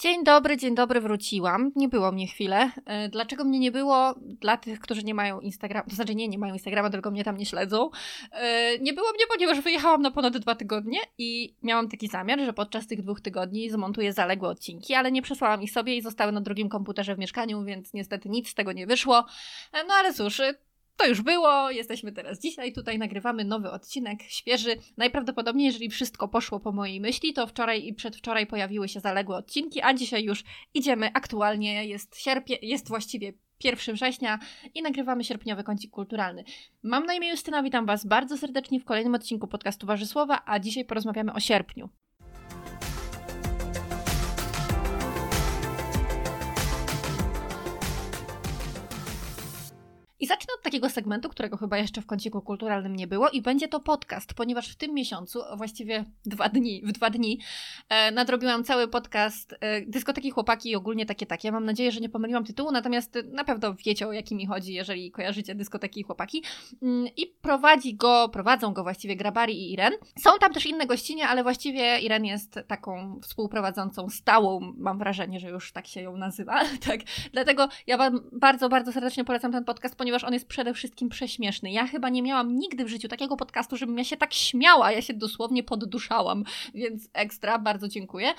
Dzień 0.00 0.24
dobry, 0.24 0.56
dzień 0.56 0.74
dobry, 0.74 1.00
wróciłam. 1.00 1.72
Nie 1.76 1.88
było 1.88 2.12
mnie 2.12 2.26
chwilę. 2.26 2.70
E, 2.86 3.08
dlaczego 3.08 3.44
mnie 3.44 3.58
nie 3.58 3.72
było? 3.72 4.14
Dla 4.20 4.56
tych, 4.56 4.80
którzy 4.80 5.02
nie 5.02 5.14
mają 5.14 5.40
Instagrama, 5.40 5.88
to 5.88 5.94
znaczy 5.94 6.14
nie, 6.14 6.28
nie 6.28 6.38
mają 6.38 6.52
Instagrama, 6.52 6.90
tylko 6.90 7.10
mnie 7.10 7.24
tam 7.24 7.36
nie 7.36 7.46
śledzą. 7.46 7.90
E, 8.32 8.78
nie 8.78 8.92
było 8.92 9.12
mnie, 9.12 9.24
ponieważ 9.32 9.60
wyjechałam 9.60 10.02
na 10.02 10.10
ponad 10.10 10.38
dwa 10.38 10.54
tygodnie 10.54 10.98
i 11.18 11.54
miałam 11.62 11.88
taki 11.88 12.08
zamiar, 12.08 12.40
że 12.40 12.52
podczas 12.52 12.86
tych 12.86 13.02
dwóch 13.02 13.20
tygodni 13.20 13.70
zmontuję 13.70 14.12
zaległe 14.12 14.48
odcinki, 14.48 14.94
ale 14.94 15.12
nie 15.12 15.22
przesłałam 15.22 15.62
ich 15.62 15.72
sobie 15.72 15.96
i 15.96 16.02
zostały 16.02 16.32
na 16.32 16.40
drugim 16.40 16.68
komputerze 16.68 17.14
w 17.14 17.18
mieszkaniu, 17.18 17.64
więc 17.64 17.92
niestety 17.94 18.28
nic 18.28 18.48
z 18.48 18.54
tego 18.54 18.72
nie 18.72 18.86
wyszło. 18.86 19.26
E, 19.72 19.84
no 19.84 19.94
ale 19.94 20.14
cóż, 20.14 20.42
to 21.00 21.06
już 21.06 21.22
było, 21.22 21.70
jesteśmy 21.70 22.12
teraz 22.12 22.40
dzisiaj, 22.40 22.72
tutaj 22.72 22.98
nagrywamy 22.98 23.44
nowy 23.44 23.70
odcinek, 23.70 24.22
świeży. 24.22 24.76
Najprawdopodobniej, 24.96 25.66
jeżeli 25.66 25.90
wszystko 25.90 26.28
poszło 26.28 26.60
po 26.60 26.72
mojej 26.72 27.00
myśli, 27.00 27.32
to 27.32 27.46
wczoraj 27.46 27.86
i 27.86 27.94
przedwczoraj 27.94 28.46
pojawiły 28.46 28.88
się 28.88 29.00
zaległe 29.00 29.36
odcinki, 29.36 29.82
a 29.82 29.94
dzisiaj 29.94 30.24
już 30.24 30.44
idziemy 30.74 31.10
aktualnie, 31.14 31.86
jest 31.86 32.20
sierpie, 32.20 32.58
jest 32.62 32.88
właściwie 32.88 33.32
1 33.64 33.94
września 33.94 34.38
i 34.74 34.82
nagrywamy 34.82 35.24
sierpniowy 35.24 35.64
kącik 35.64 35.90
kulturalny. 35.90 36.44
Mam 36.82 37.06
na 37.06 37.14
imię 37.14 37.30
Justyna, 37.30 37.62
witam 37.62 37.86
Was 37.86 38.06
bardzo 38.06 38.38
serdecznie 38.38 38.80
w 38.80 38.84
kolejnym 38.84 39.14
odcinku 39.14 39.48
podcastu 39.48 39.86
Warzysłowa, 39.86 40.42
a 40.46 40.58
dzisiaj 40.58 40.84
porozmawiamy 40.84 41.32
o 41.32 41.40
sierpniu. 41.40 41.88
I 50.20 50.26
zacznę 50.26 50.54
od 50.54 50.62
takiego 50.62 50.90
segmentu, 50.90 51.28
którego 51.28 51.56
chyba 51.56 51.78
jeszcze 51.78 52.00
w 52.00 52.06
kąciku 52.06 52.42
kulturalnym 52.42 52.96
nie 52.96 53.06
było, 53.06 53.28
i 53.28 53.42
będzie 53.42 53.68
to 53.68 53.80
podcast, 53.80 54.34
ponieważ 54.34 54.68
w 54.68 54.76
tym 54.76 54.94
miesiącu, 54.94 55.42
właściwie 55.56 56.04
dwa 56.26 56.48
dni, 56.48 56.82
w 56.84 56.92
dwa 56.92 57.10
dni, 57.10 57.40
e, 57.88 58.10
nadrobiłam 58.10 58.64
cały 58.64 58.88
podcast 58.88 59.54
e, 59.60 59.80
Dyskoteki 59.80 60.30
Chłopaki 60.30 60.70
i 60.70 60.76
ogólnie 60.76 61.06
takie 61.06 61.26
takie. 61.26 61.52
Mam 61.52 61.64
nadzieję, 61.64 61.92
że 61.92 62.00
nie 62.00 62.08
pomyliłam 62.08 62.44
tytułu, 62.44 62.72
natomiast 62.72 63.18
na 63.32 63.44
pewno 63.44 63.74
wiecie 63.74 64.08
o 64.08 64.12
jaki 64.12 64.34
mi 64.34 64.46
chodzi, 64.46 64.74
jeżeli 64.74 65.10
kojarzycie 65.10 65.54
Dyskoteki 65.54 66.02
Chłopaki. 66.02 66.42
Mm, 66.82 67.08
I 67.16 67.26
prowadzi 67.26 67.94
go, 67.94 68.28
prowadzą 68.28 68.72
go 68.72 68.82
właściwie 68.82 69.16
Grabari 69.16 69.58
i 69.58 69.72
Iren. 69.72 69.92
Są 70.18 70.30
tam 70.40 70.52
też 70.52 70.66
inne 70.66 70.86
gościnie, 70.86 71.28
ale 71.28 71.42
właściwie 71.42 72.00
Iren 72.00 72.24
jest 72.24 72.58
taką 72.66 73.20
współprowadzącą 73.22 74.08
stałą, 74.08 74.60
mam 74.76 74.98
wrażenie, 74.98 75.40
że 75.40 75.48
już 75.48 75.72
tak 75.72 75.86
się 75.86 76.00
ją 76.00 76.16
nazywa, 76.16 76.60
tak. 76.88 77.00
Dlatego 77.32 77.68
ja 77.86 77.96
Wam 77.96 78.20
bardzo, 78.32 78.68
bardzo 78.68 78.92
serdecznie 78.92 79.24
polecam 79.24 79.52
ten 79.52 79.64
podcast, 79.64 79.96
ponieważ 79.96 80.09
ponieważ 80.10 80.24
on 80.24 80.34
jest 80.34 80.48
przede 80.48 80.74
wszystkim 80.74 81.08
prześmieszny. 81.08 81.72
Ja 81.72 81.86
chyba 81.86 82.08
nie 82.08 82.22
miałam 82.22 82.56
nigdy 82.56 82.84
w 82.84 82.88
życiu 82.88 83.08
takiego 83.08 83.36
podcastu, 83.36 83.76
żebym 83.76 83.98
ja 83.98 84.04
się 84.04 84.16
tak 84.16 84.34
śmiała, 84.34 84.92
ja 84.92 85.02
się 85.02 85.14
dosłownie 85.14 85.62
podduszałam, 85.62 86.44
więc 86.74 87.08
ekstra, 87.12 87.58
bardzo 87.58 87.88
dziękuję. 87.88 88.34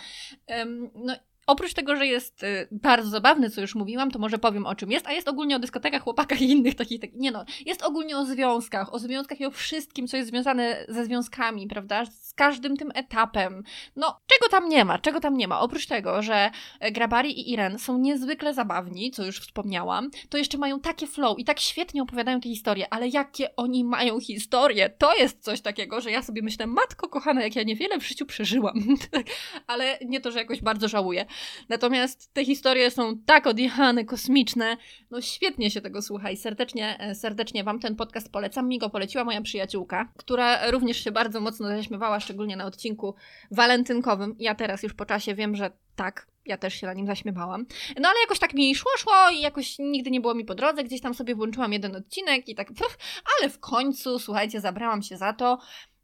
No 0.96 1.16
Oprócz 1.48 1.74
tego, 1.74 1.96
że 1.96 2.08
jest 2.08 2.44
y, 2.44 2.68
bardzo 2.72 3.10
zabawny, 3.10 3.50
co 3.50 3.62
już 3.62 3.76
mówiłam, 3.76 4.12
to 4.12 4.20
może 4.20 4.38
powiem 4.38 4.66
o 4.66 4.76
czym 4.76 4.92
jest, 4.92 5.08
a 5.08 5.12
jest 5.12 5.28
ogólnie 5.28 5.56
o 5.56 5.60
dyskotekach, 5.60 6.04
chłopakach 6.04 6.42
i 6.42 6.50
innych 6.50 6.76
takich, 6.76 7.02
tak, 7.02 7.10
nie 7.14 7.32
no, 7.32 7.46
jest 7.66 7.82
ogólnie 7.82 8.18
o 8.18 8.26
związkach, 8.26 8.94
o 8.94 9.00
związkach 9.00 9.40
i 9.40 9.46
o 9.46 9.52
wszystkim, 9.52 10.08
co 10.08 10.18
jest 10.18 10.30
związane 10.30 10.86
ze 10.90 11.06
związkami, 11.06 11.68
prawda, 11.68 12.04
z 12.32 12.34
każdym 12.34 12.78
tym 12.78 12.92
etapem. 12.96 13.64
No, 13.96 14.20
czego 14.28 14.50
tam 14.50 14.70
nie 14.70 14.86
ma, 14.86 15.00
czego 15.00 15.20
tam 15.20 15.38
nie 15.38 15.48
ma? 15.48 15.60
Oprócz 15.60 15.86
tego, 15.86 16.22
że 16.22 16.52
e, 16.80 16.92
Grabari 16.92 17.40
i 17.40 17.52
Iren 17.54 17.80
są 17.80 17.98
niezwykle 17.98 18.54
zabawni, 18.54 19.12
co 19.12 19.26
już 19.26 19.40
wspomniałam, 19.40 20.10
to 20.30 20.38
jeszcze 20.38 20.58
mają 20.58 20.80
takie 20.80 21.08
flow 21.08 21.40
i 21.40 21.46
tak 21.46 21.60
świetnie 21.60 22.02
opowiadają 22.02 22.42
te 22.42 22.50
historie, 22.50 22.94
ale 22.94 23.08
jakie 23.08 23.56
oni 23.56 23.84
mają 23.84 24.20
historie, 24.20 24.90
to 24.90 25.16
jest 25.16 25.44
coś 25.44 25.62
takiego, 25.62 26.02
że 26.02 26.12
ja 26.12 26.22
sobie 26.22 26.42
myślę, 26.42 26.68
matko 26.68 27.10
kochana, 27.10 27.44
jak 27.44 27.56
ja 27.56 27.64
niewiele 27.64 28.00
w 28.00 28.08
życiu 28.08 28.26
przeżyłam, 28.26 28.76
ale 29.68 29.98
nie 30.06 30.22
to, 30.22 30.32
że 30.32 30.40
jakoś 30.40 30.62
bardzo 30.62 30.88
żałuję. 30.88 31.26
Natomiast 31.70 32.34
te 32.34 32.46
historie 32.46 32.92
są 32.92 33.18
tak 33.26 33.48
odjechane, 33.48 34.06
kosmiczne. 34.06 34.78
No 35.10 35.22
świetnie 35.22 35.72
się 35.72 35.82
tego 35.82 36.02
słucha 36.02 36.32
i 36.32 36.38
serdecznie, 36.38 37.00
e, 37.00 37.16
serdecznie 37.16 37.64
Wam 37.64 37.80
ten 37.80 37.96
podcast 37.96 38.32
polecam. 38.32 38.68
Mi 38.68 38.80
go 38.80 38.90
poleciła 38.90 39.24
moja 39.24 39.42
przyjaciółka, 39.42 40.12
która 40.18 40.72
również 40.72 41.04
się 41.04 41.12
bardzo 41.12 41.42
mocno 41.42 41.68
zaśmiewała, 41.68 42.21
szczególnie 42.22 42.58
na 42.58 42.66
odcinku 42.66 43.16
walentynkowym. 43.52 44.36
Ja 44.40 44.56
teraz 44.56 44.84
już 44.84 44.94
po 44.94 45.06
czasie 45.06 45.36
wiem, 45.36 45.56
że 45.56 45.72
tak, 45.96 46.28
ja 46.46 46.58
też 46.58 46.74
się 46.74 46.88
na 46.88 46.94
nim 46.94 47.08
zaśmiewałam. 47.08 47.66
No 48.00 48.10
ale 48.10 48.20
jakoś 48.22 48.40
tak 48.40 48.54
mi 48.54 48.76
szło, 48.76 48.92
szło 48.98 49.30
i 49.34 49.42
jakoś 49.42 49.80
nigdy 49.80 50.12
nie 50.12 50.22
było 50.22 50.34
mi 50.34 50.46
po 50.46 50.56
drodze. 50.56 50.84
Gdzieś 50.84 51.02
tam 51.02 51.14
sobie 51.14 51.36
włączyłam 51.36 51.74
jeden 51.74 51.96
odcinek 51.96 52.50
i 52.50 52.56
tak, 52.56 52.68
puf, 52.68 52.98
ale 53.40 53.50
w 53.50 53.60
końcu, 53.60 54.20
słuchajcie, 54.20 54.62
zabrałam 54.62 55.02
się 55.02 55.18
za 55.18 55.34
to. 55.34 55.60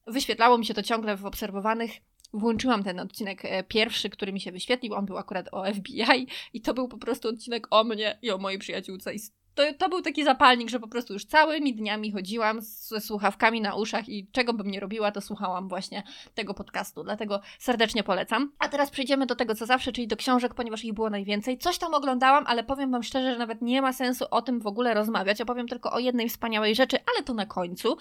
Wyświetlało 0.08 0.58
mi 0.58 0.66
się 0.66 0.74
to 0.74 0.84
ciągle 0.84 1.18
w 1.18 1.26
obserwowanych 1.26 1.92
włączyłam 2.34 2.84
ten 2.84 3.00
odcinek 3.00 3.46
e, 3.46 3.64
pierwszy, 3.64 4.10
który 4.10 4.34
mi 4.34 4.42
się 4.42 4.52
wyświetlił. 4.52 4.94
On 4.94 5.06
był 5.06 5.18
akurat 5.18 5.50
o 5.52 5.74
FBI 5.74 6.28
i 6.54 6.62
to 6.62 6.74
był 6.74 6.88
po 6.88 6.98
prostu 6.98 7.30
odcinek 7.30 7.68
o 7.70 7.84
mnie 7.84 8.20
i 8.22 8.32
o 8.32 8.38
mojej 8.38 8.60
przyjaciółce. 8.60 9.14
I 9.14 9.20
to, 9.58 9.74
to 9.78 9.90
był 9.90 10.02
taki 10.02 10.24
zapalnik, 10.24 10.70
że 10.70 10.80
po 10.80 10.88
prostu 10.88 11.14
już 11.14 11.26
całymi 11.26 11.76
dniami 11.76 12.12
chodziłam 12.12 12.62
ze 12.62 13.02
słuchawkami 13.02 13.62
na 13.62 13.76
uszach 13.76 14.10
i 14.10 14.28
czego 14.32 14.54
bym 14.54 14.72
nie 14.72 14.80
robiła, 14.80 15.12
to 15.12 15.22
słuchałam 15.22 15.68
właśnie 15.68 16.04
tego 16.36 16.54
podcastu. 16.54 17.04
Dlatego 17.04 17.42
serdecznie 17.60 18.04
polecam. 18.04 18.52
A 18.60 18.70
teraz 18.70 18.90
przejdziemy 18.90 19.26
do 19.26 19.36
tego, 19.36 19.56
co 19.56 19.66
zawsze, 19.66 19.92
czyli 19.92 20.08
do 20.08 20.16
książek, 20.16 20.54
ponieważ 20.54 20.84
ich 20.84 20.94
było 20.94 21.10
najwięcej. 21.10 21.58
Coś 21.58 21.78
tam 21.78 21.94
oglądałam, 21.94 22.44
ale 22.48 22.64
powiem 22.64 22.92
Wam 22.92 23.04
szczerze, 23.04 23.34
że 23.34 23.40
nawet 23.40 23.62
nie 23.62 23.82
ma 23.82 23.94
sensu 23.94 24.26
o 24.32 24.42
tym 24.42 24.60
w 24.60 24.68
ogóle 24.68 24.94
rozmawiać. 24.94 25.42
Opowiem 25.42 25.68
tylko 25.68 25.92
o 25.92 26.00
jednej 26.00 26.30
wspaniałej 26.30 26.76
rzeczy, 26.76 26.98
ale 27.14 27.24
to 27.24 27.34
na 27.34 27.46
końcu. 27.46 27.98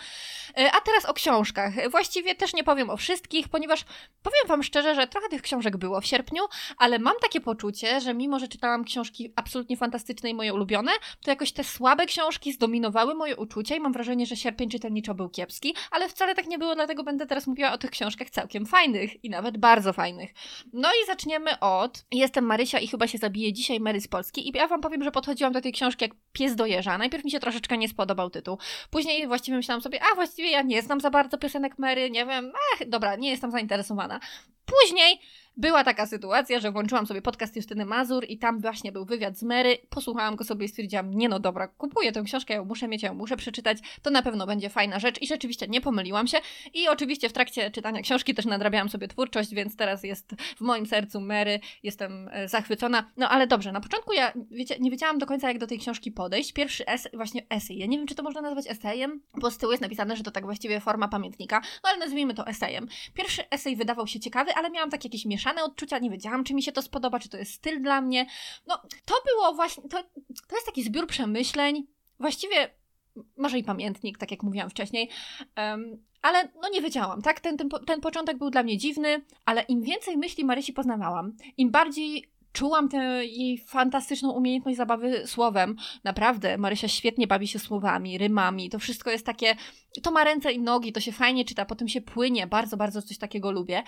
E, 0.59 0.73
a 0.73 0.81
teraz 0.81 1.05
o 1.05 1.15
książkach. 1.15 1.91
Właściwie 1.91 2.35
też 2.35 2.55
nie 2.55 2.65
powiem 2.65 2.91
o 2.91 2.97
wszystkich, 2.97 3.49
ponieważ 3.49 3.85
powiem 4.23 4.49
Wam 4.49 4.63
szczerze, 4.63 4.95
że 4.95 5.07
trochę 5.07 5.29
tych 5.29 5.43
książek 5.43 5.77
było 5.77 6.01
w 6.01 6.07
sierpniu, 6.07 6.43
ale 6.79 6.99
mam 6.99 7.15
takie 7.23 7.41
poczucie, 7.41 8.01
że 8.01 8.15
mimo, 8.15 8.39
że 8.39 8.49
czytałam 8.49 8.85
książki 8.85 9.33
absolutnie 9.37 9.77
fantastyczne 9.77 10.31
i 10.31 10.35
moje 10.35 10.55
ulubione, 10.55 10.93
to 11.25 11.31
jakoś 11.31 11.46
jakoś 11.47 11.53
te 11.53 11.65
słabe 11.65 12.07
książki 12.07 12.53
zdominowały 12.53 13.15
moje 13.15 13.37
uczucia 13.37 13.77
i 13.77 13.81
mam 13.81 13.93
wrażenie, 13.93 14.27
że 14.27 14.37
sierpień 14.37 14.71
czytelniczo 14.71 15.15
był 15.15 15.29
kiepski, 15.29 15.75
ale 15.91 16.09
wcale 16.09 16.35
tak 16.35 16.47
nie 16.47 16.59
było, 16.59 16.75
dlatego 16.75 17.05
będę 17.05 17.27
teraz 17.27 17.47
mówiła 17.47 17.73
o 17.73 17.79
tych 17.79 17.91
książkach 17.91 18.31
całkiem 18.31 18.67
fajnych 18.67 19.25
i 19.25 19.31
nawet 19.31 19.59
bardzo 19.59 19.93
fajnych. 19.93 20.31
No 20.73 20.89
i 20.89 21.07
zaczniemy 21.07 21.61
od 21.61 22.05
Jestem 22.13 22.45
Marysia 22.45 22.79
i 22.79 22.89
chyba 22.89 23.07
się 23.07 23.19
zabije 23.19 23.53
dzisiaj 23.53 23.81
Mary 23.81 24.01
z 24.01 24.09
Polski 24.09 24.49
i 24.49 24.53
ja 24.57 24.67
wam 24.67 24.81
powiem, 24.81 25.05
że 25.05 25.11
podchodziłam 25.11 25.53
do 25.53 25.61
tej 25.61 25.73
książki 25.73 26.05
jak 26.05 26.13
pies 26.33 26.57
do 26.57 26.67
jeża. 26.67 26.99
Najpierw 26.99 27.25
mi 27.25 27.31
się 27.31 27.41
troszeczkę 27.41 27.79
nie 27.79 27.89
spodobał 27.89 28.31
tytuł. 28.31 28.59
Później 28.91 29.27
właściwie 29.27 29.57
myślałam 29.57 29.83
sobie, 29.83 30.01
a 30.13 30.15
właściwie 30.15 30.51
ja 30.51 30.63
nie 30.63 30.83
znam 30.83 31.01
za 31.01 31.11
bardzo 31.11 31.39
piosenek 31.39 31.79
Mary, 31.79 32.11
nie 32.11 32.27
wiem, 32.27 32.53
ach, 32.75 32.89
dobra, 32.89 33.17
nie 33.17 33.31
jestem 33.31 33.51
zainteresowana. 33.51 34.21
Później 34.65 35.21
była 35.57 35.85
taka 35.85 36.07
sytuacja, 36.07 36.61
że 36.61 36.73
włączyłam 36.73 37.07
sobie 37.07 37.23
podcast 37.23 37.57
Justyny 37.57 37.85
Mazur 37.85 38.25
i 38.29 38.39
tam 38.39 38.61
właśnie 38.61 38.93
był 38.93 39.05
wywiad 39.05 39.39
z 39.39 39.43
Mary. 39.43 39.79
Posłuchałam 39.91 40.37
go 40.37 40.45
sobie 40.45 40.67
i 40.67 40.69
stwierdziłam, 40.69 41.11
nie 41.15 41.29
no 41.29 41.41
dobra, 41.41 41.69
kupuję 41.69 42.13
tę 42.13 42.23
książkę, 42.23 42.55
ja 42.55 42.61
ją 42.61 42.65
muszę 42.65 42.89
mieć, 42.89 43.03
ja 43.03 43.09
ją 43.09 43.15
muszę 43.15 43.37
przeczytać, 43.37 43.79
to 44.03 44.11
na 44.11 44.23
pewno 44.23 44.47
będzie 44.47 44.71
fajna 44.71 44.99
rzecz 44.99 45.23
i 45.23 45.27
rzeczywiście 45.27 45.69
nie 45.69 45.81
pomyliłam 45.81 46.27
się. 46.27 46.39
I 46.75 46.89
oczywiście 46.89 47.29
w 47.29 47.33
trakcie 47.33 47.71
czytania 47.71 48.03
książki 48.03 48.35
też 48.35 48.45
nadrabiałam 48.45 48.89
sobie 48.89 49.09
twórczość, 49.09 49.55
więc 49.55 49.77
teraz 49.77 50.05
jest 50.05 50.35
w 50.57 50.61
moim 50.61 50.87
sercu 50.87 51.21
Mary, 51.21 51.61
jestem 51.83 52.29
e, 52.33 52.49
zachwycona. 52.49 53.11
No 53.17 53.29
ale 53.29 53.47
dobrze, 53.47 53.73
na 53.73 53.81
początku 53.81 54.13
ja 54.13 54.33
wiecie, 54.51 54.77
nie 54.81 54.91
wiedziałam 54.91 55.19
do 55.19 55.27
końca 55.27 55.49
jak 55.49 55.59
do 55.59 55.67
tej 55.67 55.79
książki 55.79 56.13
podejść. 56.13 56.53
Pierwszy 56.53 56.87
esej, 56.87 57.13
właśnie 57.15 57.43
esej, 57.51 57.79
ja 57.79 57.87
nie 57.87 57.99
wiem 57.99 58.07
czy 58.07 58.15
to 58.15 58.23
można 58.23 58.41
nazwać 58.41 58.67
esejem, 58.69 59.21
bo 59.35 59.51
z 59.51 59.59
tyłu 59.59 59.73
jest 59.73 59.83
napisane, 59.83 60.17
że 60.17 60.23
to 60.23 60.31
tak 60.31 60.45
właściwie 60.45 60.81
forma 60.81 61.09
pamiętnika, 61.09 61.61
no 61.85 61.91
ale 61.91 61.99
nazwijmy 61.99 62.35
to 62.35 62.47
esejem. 62.47 62.89
Pierwszy 63.15 63.51
esej 63.51 63.77
wydawał 63.77 64.07
się 64.07 64.21
ciekawy, 64.21 64.55
ale 64.55 64.71
miałam 64.71 64.91
takie 64.91 65.09
jakieś 65.09 65.25
mieszane 65.47 65.65
odczucia, 65.65 65.99
nie 65.99 66.11
wiedziałam, 66.11 66.45
czy 66.45 66.55
mi 66.55 66.63
się 66.63 66.73
to 66.73 66.83
spodoba, 66.83 67.19
czy 67.19 67.29
to 67.29 67.37
jest 67.37 67.53
styl 67.53 67.83
dla 67.83 68.01
mnie. 68.01 68.27
No, 68.67 68.83
to 69.05 69.15
było 69.27 69.55
właśnie, 69.55 69.83
to, 69.83 70.03
to 70.49 70.55
jest 70.55 70.67
taki 70.67 70.83
zbiór 70.83 71.07
przemyśleń, 71.07 71.87
właściwie 72.21 72.71
może 73.37 73.59
i 73.59 73.65
pamiętnik, 73.65 74.19
tak 74.19 74.31
jak 74.31 74.43
mówiłam 74.43 74.71
wcześniej, 74.71 75.11
um, 75.57 76.05
ale 76.23 76.49
no 76.63 76.69
nie 76.69 76.81
wiedziałam, 76.81 77.23
tak? 77.23 77.41
Ten, 77.41 77.57
ten, 77.57 77.69
ten 77.87 78.01
początek 78.01 78.39
był 78.39 78.51
dla 78.51 78.63
mnie 78.63 78.79
dziwny, 78.79 79.25
ale 79.45 79.63
im 79.63 79.83
więcej 79.83 80.17
myśli 80.17 80.45
Marysi 80.45 80.73
poznawałam, 80.73 81.33
im 81.57 81.71
bardziej 81.71 82.31
czułam 82.53 82.89
tę 82.89 83.25
jej 83.25 83.59
fantastyczną 83.59 84.33
umiejętność 84.33 84.77
zabawy 84.77 85.27
słowem. 85.27 85.77
Naprawdę, 86.05 86.59
Marysia 86.59 86.89
świetnie 86.89 87.27
bawi 87.27 87.49
się 87.49 87.59
słowami, 87.59 88.19
rymami. 88.19 88.71
To 88.71 88.79
wszystko 88.79 89.11
jest 89.11 89.27
takie, 89.27 89.57
to 90.01 90.11
ma 90.11 90.25
ręce 90.25 90.53
i 90.53 90.61
nogi, 90.61 90.93
to 90.93 91.01
się 91.01 91.13
fajnie 91.13 91.45
czyta, 91.45 91.65
potem 91.65 91.89
się 91.89 92.01
płynie. 92.01 92.47
Bardzo, 92.47 92.77
bardzo 92.77 93.03
coś 93.03 93.19
takiego 93.19 93.51
lubię. 93.51 93.83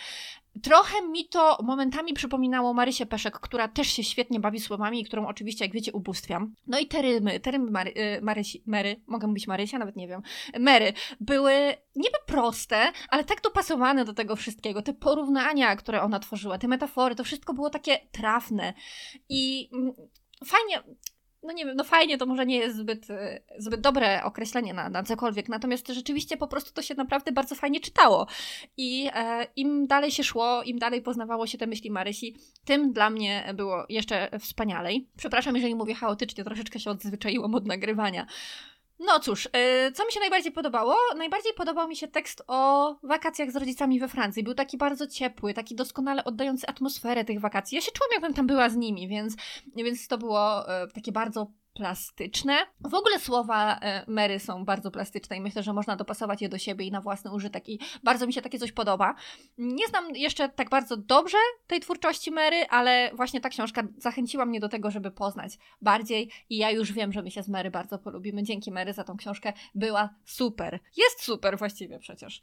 Trochę 0.63 1.03
mi 1.03 1.29
to 1.29 1.59
momentami 1.63 2.15
przypominało 2.15 2.75
Marysię 2.75 3.07
Peszek, 3.07 3.41
która 3.41 3.69
też 3.69 3.89
się 3.89 4.05
świetnie 4.05 4.41
bawi 4.41 4.61
słowami 4.61 5.01
i 5.01 5.05
którą 5.05 5.27
oczywiście, 5.27 5.65
jak 5.65 5.75
wiecie, 5.75 5.93
ubóstwiam. 5.93 6.55
No 6.67 6.79
i 6.79 6.87
te 6.87 7.03
rymy, 7.03 7.41
te 7.41 7.51
rymy 7.51 7.71
Mary, 7.71 7.95
y, 8.19 8.23
Marysi, 8.23 8.63
Mary, 8.67 9.01
mogę 9.07 9.27
mówić 9.27 9.47
Marysia? 9.47 9.79
Nawet 9.79 9.97
nie 9.97 10.09
wiem. 10.09 10.23
Mary, 10.59 10.93
były 11.21 11.53
niby 11.97 12.19
proste, 12.27 12.93
ale 13.09 13.25
tak 13.25 13.43
dopasowane 13.43 14.05
do 14.05 14.15
tego 14.15 14.37
wszystkiego. 14.37 14.83
Te 14.83 14.93
porównania, 14.93 15.77
które 15.77 16.03
ona 16.03 16.19
tworzyła, 16.19 16.59
te 16.59 16.69
metafory, 16.69 17.15
to 17.15 17.25
wszystko 17.25 17.55
było 17.55 17.71
takie 17.71 17.99
trafne. 18.13 18.75
I 19.29 19.71
mm, 19.73 19.93
fajnie, 20.45 20.83
no 21.43 21.53
nie 21.53 21.67
wiem, 21.67 21.77
no 21.77 21.85
fajnie 21.85 22.19
to 22.19 22.27
może 22.27 22.47
nie 22.47 22.57
jest 22.57 22.77
zbyt, 22.77 23.11
e, 23.11 23.41
zbyt 23.59 23.81
dobre 23.81 24.25
określenie 24.25 24.75
na, 24.75 24.89
na 24.89 25.03
cokolwiek, 25.03 25.49
natomiast 25.49 25.89
rzeczywiście 25.89 26.37
po 26.37 26.49
prostu 26.49 26.73
to 26.73 26.83
się 26.83 26.95
naprawdę 26.95 27.33
bardzo 27.33 27.55
fajnie 27.55 27.81
czytało. 27.81 28.27
I 28.77 29.09
e, 29.15 29.47
im 29.57 29.87
dalej 29.87 30.11
się 30.11 30.25
szło, 30.25 30.63
im 30.63 30.79
dalej 30.79 31.03
poznawało 31.03 31.47
się 31.47 31.59
te 31.59 31.67
myśli 31.67 31.91
Marysi, 31.91 32.37
tym 32.65 32.93
dla 32.93 33.11
mnie 33.11 33.55
było 33.55 33.87
jeszcze 33.89 34.39
wspanialej. 34.39 35.09
Przepraszam, 35.17 35.57
jeżeli 35.57 35.75
mówię 35.75 35.95
chaotycznie, 35.95 36.45
troszeczkę 36.45 36.81
się 36.81 36.91
odzwyczaiłam 36.91 37.55
od 37.55 37.67
nagrywania. 37.67 38.27
No 39.01 39.21
cóż, 39.21 39.45
yy, 39.45 39.93
co 39.93 40.07
mi 40.07 40.13
się 40.13 40.21
najbardziej 40.21 40.53
podobało? 40.53 40.97
Najbardziej 41.17 41.55
podobał 41.55 41.89
mi 41.89 41.97
się 41.97 42.09
tekst 42.09 42.43
o 42.47 42.95
wakacjach 43.03 43.51
z 43.51 43.57
rodzicami 43.57 44.01
we 44.01 44.09
Francji. 44.09 44.43
Był 44.43 44.55
taki 44.55 44.79
bardzo 44.79 45.07
ciepły, 45.07 45.55
taki 45.55 45.75
doskonale 45.75 46.25
oddający 46.25 46.67
atmosferę 46.67 47.25
tych 47.25 47.41
wakacji. 47.41 47.77
Ja 47.77 47.83
się 47.83 47.93
czułam, 47.93 48.11
jakbym 48.13 48.35
tam 48.35 48.47
była 48.47 48.69
z 48.69 48.77
nimi, 48.77 49.09
więc, 49.09 49.37
więc 49.77 50.09
to 50.09 50.19
było 50.19 50.65
yy, 50.83 50.93
takie 50.93 51.13
bardzo 51.13 51.47
plastyczne. 51.79 52.57
W 52.81 52.95
ogóle 52.95 53.19
słowa 53.19 53.79
e, 53.79 54.05
Mary 54.07 54.39
są 54.39 54.65
bardzo 54.65 54.91
plastyczne 54.91 55.37
i 55.37 55.41
myślę, 55.41 55.63
że 55.63 55.73
można 55.73 55.97
dopasować 55.97 56.43
je 56.43 56.49
do 56.49 56.59
siebie 56.59 56.87
i 56.87 56.91
na 56.91 57.01
własny 57.01 57.33
użytek 57.33 57.69
i 57.69 57.79
bardzo 58.05 58.27
mi 58.27 58.33
się 58.33 58.43
takie 58.43 58.59
coś 58.59 58.73
podoba. 58.73 59.15
Nie 59.59 59.87
znam 59.87 60.17
jeszcze 60.17 60.49
tak 60.49 60.71
bardzo 60.71 60.97
dobrze 60.97 61.37
tej 61.67 61.81
twórczości 61.81 62.31
Mary, 62.31 62.67
ale 62.71 63.11
właśnie 63.15 63.41
ta 63.41 63.49
książka 63.49 63.83
zachęciła 63.97 64.47
mnie 64.47 64.61
do 64.61 64.69
tego, 64.69 64.91
żeby 64.91 65.11
poznać 65.11 65.59
bardziej 65.81 66.31
i 66.51 66.57
ja 66.57 66.71
już 66.71 66.93
wiem, 66.93 67.13
że 67.13 67.23
my 67.23 67.31
się 67.31 67.43
z 67.43 67.49
Mary 67.49 67.71
bardzo 67.71 67.99
polubimy. 67.99 68.43
Dzięki 68.43 68.71
Mary 68.71 68.93
za 68.93 69.05
tą 69.05 69.17
książkę 69.17 69.53
była 69.75 70.15
super. 70.25 70.81
Jest 70.97 71.23
super 71.23 71.59
właściwie 71.59 71.99
przecież. 71.99 72.41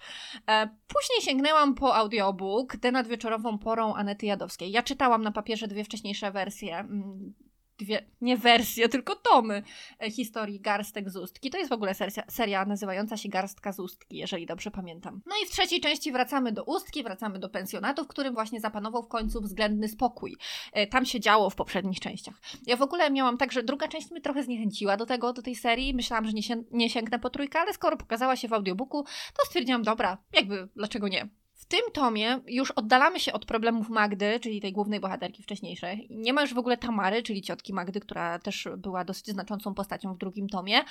E, 0.47 0.69
później 0.88 1.21
sięgnęłam 1.21 1.75
po 1.75 1.95
audiobook 1.95 2.77
The 2.77 2.91
nad 2.91 3.07
wieczorową 3.07 3.57
porą 3.57 3.93
Anety 3.93 4.25
Jadowskiej. 4.25 4.71
Ja 4.71 4.83
czytałam 4.83 5.23
na 5.23 5.31
papierze 5.31 5.67
dwie 5.67 5.83
wcześniejsze 5.83 6.31
wersje 6.31 6.77
mm, 6.77 7.33
dwie, 7.77 8.06
nie 8.22 8.38
wersje, 8.38 8.89
tylko 8.89 9.16
tomy 9.16 9.63
e, 10.04 10.12
historii 10.12 10.60
Garstek 10.60 11.10
z 11.10 11.16
Ustki. 11.16 11.50
To 11.50 11.57
jest 11.57 11.69
w 11.69 11.74
ogóle 11.74 11.94
seria, 11.94 12.24
seria 12.27 12.66
nazywająca 12.66 13.18
się 13.18 13.30
Garstka 13.30 13.72
z 13.72 13.80
Ustki, 13.80 14.18
jeżeli 14.18 14.45
dobrze 14.45 14.72
pamiętam. 14.72 15.22
No 15.25 15.36
i 15.44 15.48
w 15.48 15.51
trzeciej 15.51 15.81
części 15.81 16.12
wracamy 16.12 16.51
do 16.51 16.63
Ustki, 16.63 17.04
wracamy 17.04 17.39
do 17.39 17.50
pensjonatu, 17.50 18.04
w 18.04 18.07
którym 18.07 18.33
właśnie 18.33 18.60
zapanował 18.60 19.04
w 19.04 19.07
końcu 19.07 19.42
względny 19.42 19.88
spokój. 19.88 20.38
E, 20.74 20.88
tam 20.88 21.06
się 21.06 21.19
działo 21.19 21.50
w 21.50 21.56
poprzednich 21.56 22.00
częściach. 22.00 22.36
Ja 22.66 22.77
w 22.77 22.81
ogóle 22.81 23.12
miałam 23.12 23.38
tak, 23.38 23.51
że 23.51 23.63
druga 23.63 23.88
część 23.88 24.12
mnie 24.12 24.22
trochę 24.22 24.44
zniechęciła 24.44 24.98
do 24.98 25.06
tego, 25.06 25.33
do 25.33 25.42
tej 25.42 25.56
serii. 25.56 25.94
Myślałam, 25.94 26.25
że 26.25 26.33
nie, 26.33 26.44
się, 26.44 26.63
nie 26.72 26.89
sięgnę 26.89 27.19
po 27.19 27.30
trójkę, 27.30 27.60
ale 27.60 27.74
skoro 27.74 27.98
pokazała 27.98 28.36
się 28.36 28.48
w 28.48 28.54
audiobooku, 28.54 29.04
to 29.04 29.45
stwierdziłam, 29.45 29.83
dobra, 29.83 30.18
jakby, 30.33 30.68
dlaczego 30.75 31.07
nie? 31.07 31.30
W 31.65 31.67
tym 31.67 31.81
tomie 31.94 32.39
już 32.47 32.71
oddalamy 32.71 33.19
się 33.19 33.33
od 33.33 33.45
problemów 33.45 33.89
Magdy, 33.89 34.39
czyli 34.39 34.62
tej 34.62 34.73
głównej 34.73 35.00
bohaterki 35.00 35.44
wcześniejszej. 35.44 36.07
Nie 36.09 36.33
ma 36.33 36.41
już 36.41 36.53
w 36.53 36.57
ogóle 36.57 36.77
Tamary, 36.77 37.23
czyli 37.23 37.41
ciotki 37.41 37.73
Magdy, 37.73 38.00
która 38.00 38.39
też 38.39 38.67
była 38.77 39.06
dosyć 39.06 39.27
znaczącą 39.27 39.73
postacią 39.73 40.13
w 40.13 40.17
drugim 40.17 40.50
tomie. 40.50 40.81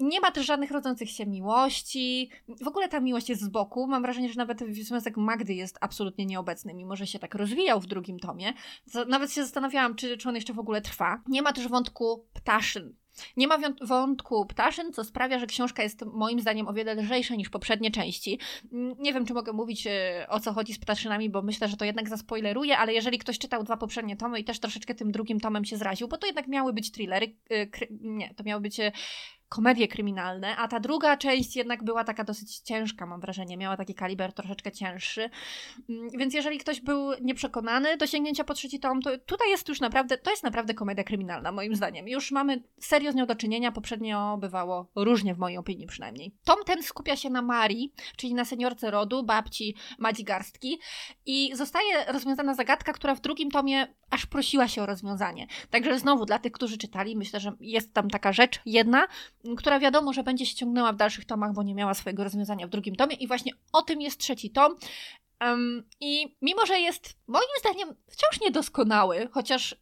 Nie 0.00 0.20
ma 0.20 0.30
też 0.30 0.46
żadnych 0.46 0.70
rodzących 0.70 1.10
się 1.10 1.26
miłości. 1.26 2.30
W 2.62 2.68
ogóle 2.68 2.88
ta 2.88 3.00
miłość 3.00 3.28
jest 3.28 3.42
z 3.42 3.48
boku. 3.48 3.86
Mam 3.86 4.02
wrażenie, 4.02 4.28
że 4.28 4.36
nawet 4.36 4.60
związek 4.60 5.16
Magdy 5.16 5.54
jest 5.54 5.78
absolutnie 5.80 6.26
nieobecny, 6.26 6.74
mimo 6.74 6.96
że 6.96 7.06
się 7.06 7.18
tak 7.18 7.34
rozwijał 7.34 7.80
w 7.80 7.86
drugim 7.86 8.18
tomie. 8.18 8.52
Nawet 9.08 9.32
się 9.32 9.42
zastanawiałam, 9.42 9.94
czy, 9.94 10.16
czy 10.16 10.28
on 10.28 10.34
jeszcze 10.34 10.52
w 10.52 10.58
ogóle 10.58 10.80
trwa. 10.80 11.22
Nie 11.28 11.42
ma 11.42 11.52
też 11.52 11.68
wątku 11.68 12.26
ptaszyn, 12.32 12.94
nie 13.36 13.46
ma 13.46 13.58
wątku 13.80 14.46
ptaszyn, 14.46 14.92
co 14.92 15.04
sprawia, 15.04 15.38
że 15.38 15.46
książka 15.46 15.82
jest 15.82 16.04
moim 16.04 16.40
zdaniem 16.40 16.68
o 16.68 16.72
wiele 16.72 16.94
lżejsza 16.94 17.34
niż 17.34 17.50
poprzednie 17.50 17.90
części. 17.90 18.38
Nie 18.98 19.12
wiem, 19.12 19.26
czy 19.26 19.34
mogę 19.34 19.52
mówić 19.52 19.86
e, 19.86 20.26
o 20.28 20.40
co 20.40 20.52
chodzi 20.52 20.72
z 20.72 20.78
ptaszynami, 20.78 21.30
bo 21.30 21.42
myślę, 21.42 21.68
że 21.68 21.76
to 21.76 21.84
jednak 21.84 22.08
zaspoileruje, 22.08 22.78
ale 22.78 22.94
jeżeli 22.94 23.18
ktoś 23.18 23.38
czytał 23.38 23.62
dwa 23.62 23.76
poprzednie 23.76 24.16
tomy 24.16 24.40
i 24.40 24.44
też 24.44 24.60
troszeczkę 24.60 24.94
tym 24.94 25.12
drugim 25.12 25.40
tomem 25.40 25.64
się 25.64 25.76
zraził, 25.76 26.08
bo 26.08 26.18
to 26.18 26.26
jednak 26.26 26.48
miały 26.48 26.72
być 26.72 26.92
thrillery, 26.92 27.36
e, 27.50 27.66
nie, 27.90 28.34
to 28.34 28.44
miały 28.44 28.60
być 28.60 28.80
e, 28.80 28.92
komedie 29.52 29.88
kryminalne, 29.88 30.56
a 30.56 30.68
ta 30.68 30.80
druga 30.80 31.16
część 31.16 31.56
jednak 31.56 31.84
była 31.84 32.04
taka 32.04 32.24
dosyć 32.24 32.58
ciężka, 32.58 33.06
mam 33.06 33.20
wrażenie. 33.20 33.56
Miała 33.56 33.76
taki 33.76 33.94
kaliber 33.94 34.32
troszeczkę 34.32 34.72
cięższy. 34.72 35.30
Mm, 35.88 36.10
więc 36.18 36.34
jeżeli 36.34 36.58
ktoś 36.58 36.80
był 36.80 37.10
nieprzekonany 37.20 37.96
do 37.96 38.06
sięgnięcia 38.06 38.44
po 38.44 38.54
trzeci 38.54 38.80
tom, 38.80 39.02
to 39.02 39.18
tutaj 39.18 39.50
jest 39.50 39.68
już 39.68 39.80
naprawdę, 39.80 40.18
to 40.18 40.30
jest 40.30 40.42
naprawdę 40.42 40.74
komedia 40.74 41.04
kryminalna, 41.04 41.52
moim 41.52 41.76
zdaniem. 41.76 42.08
Już 42.08 42.30
mamy 42.30 42.62
serio 42.80 43.12
z 43.12 43.14
nią 43.14 43.26
do 43.26 43.36
czynienia, 43.36 43.72
poprzednio 43.72 44.38
bywało 44.40 44.90
różnie, 44.94 45.34
w 45.34 45.38
mojej 45.38 45.58
opinii 45.58 45.86
przynajmniej. 45.86 46.34
Tom 46.44 46.56
ten 46.66 46.82
skupia 46.82 47.16
się 47.16 47.30
na 47.30 47.42
Marii, 47.42 47.92
czyli 48.16 48.34
na 48.34 48.44
seniorce 48.44 48.90
rodu, 48.90 49.22
babci 49.22 49.76
Madzi 49.98 50.24
Garstki 50.24 50.78
i 51.26 51.50
zostaje 51.54 52.04
rozwiązana 52.08 52.54
zagadka, 52.54 52.92
która 52.92 53.14
w 53.14 53.20
drugim 53.20 53.50
tomie 53.50 53.86
aż 54.10 54.26
prosiła 54.26 54.68
się 54.68 54.82
o 54.82 54.86
rozwiązanie. 54.86 55.46
Także 55.70 55.98
znowu 55.98 56.24
dla 56.24 56.38
tych, 56.38 56.52
którzy 56.52 56.78
czytali, 56.78 57.16
myślę, 57.16 57.40
że 57.40 57.52
jest 57.60 57.94
tam 57.94 58.10
taka 58.10 58.32
rzecz 58.32 58.60
jedna, 58.66 59.06
która 59.56 59.80
wiadomo, 59.80 60.12
że 60.12 60.22
będzie 60.22 60.46
się 60.46 60.54
ciągnęła 60.54 60.92
w 60.92 60.96
dalszych 60.96 61.24
tomach, 61.24 61.52
bo 61.52 61.62
nie 61.62 61.74
miała 61.74 61.94
swojego 61.94 62.24
rozwiązania 62.24 62.66
w 62.66 62.70
drugim 62.70 62.96
tomie 62.96 63.16
i 63.16 63.26
właśnie 63.26 63.52
o 63.72 63.82
tym 63.82 64.00
jest 64.00 64.20
trzeci 64.20 64.50
tom. 64.50 64.76
I 66.00 66.36
mimo, 66.42 66.66
że 66.66 66.78
jest 66.78 67.16
moim 67.26 67.48
zdaniem 67.60 67.94
wciąż 68.10 68.40
niedoskonały, 68.40 69.28
chociaż 69.32 69.76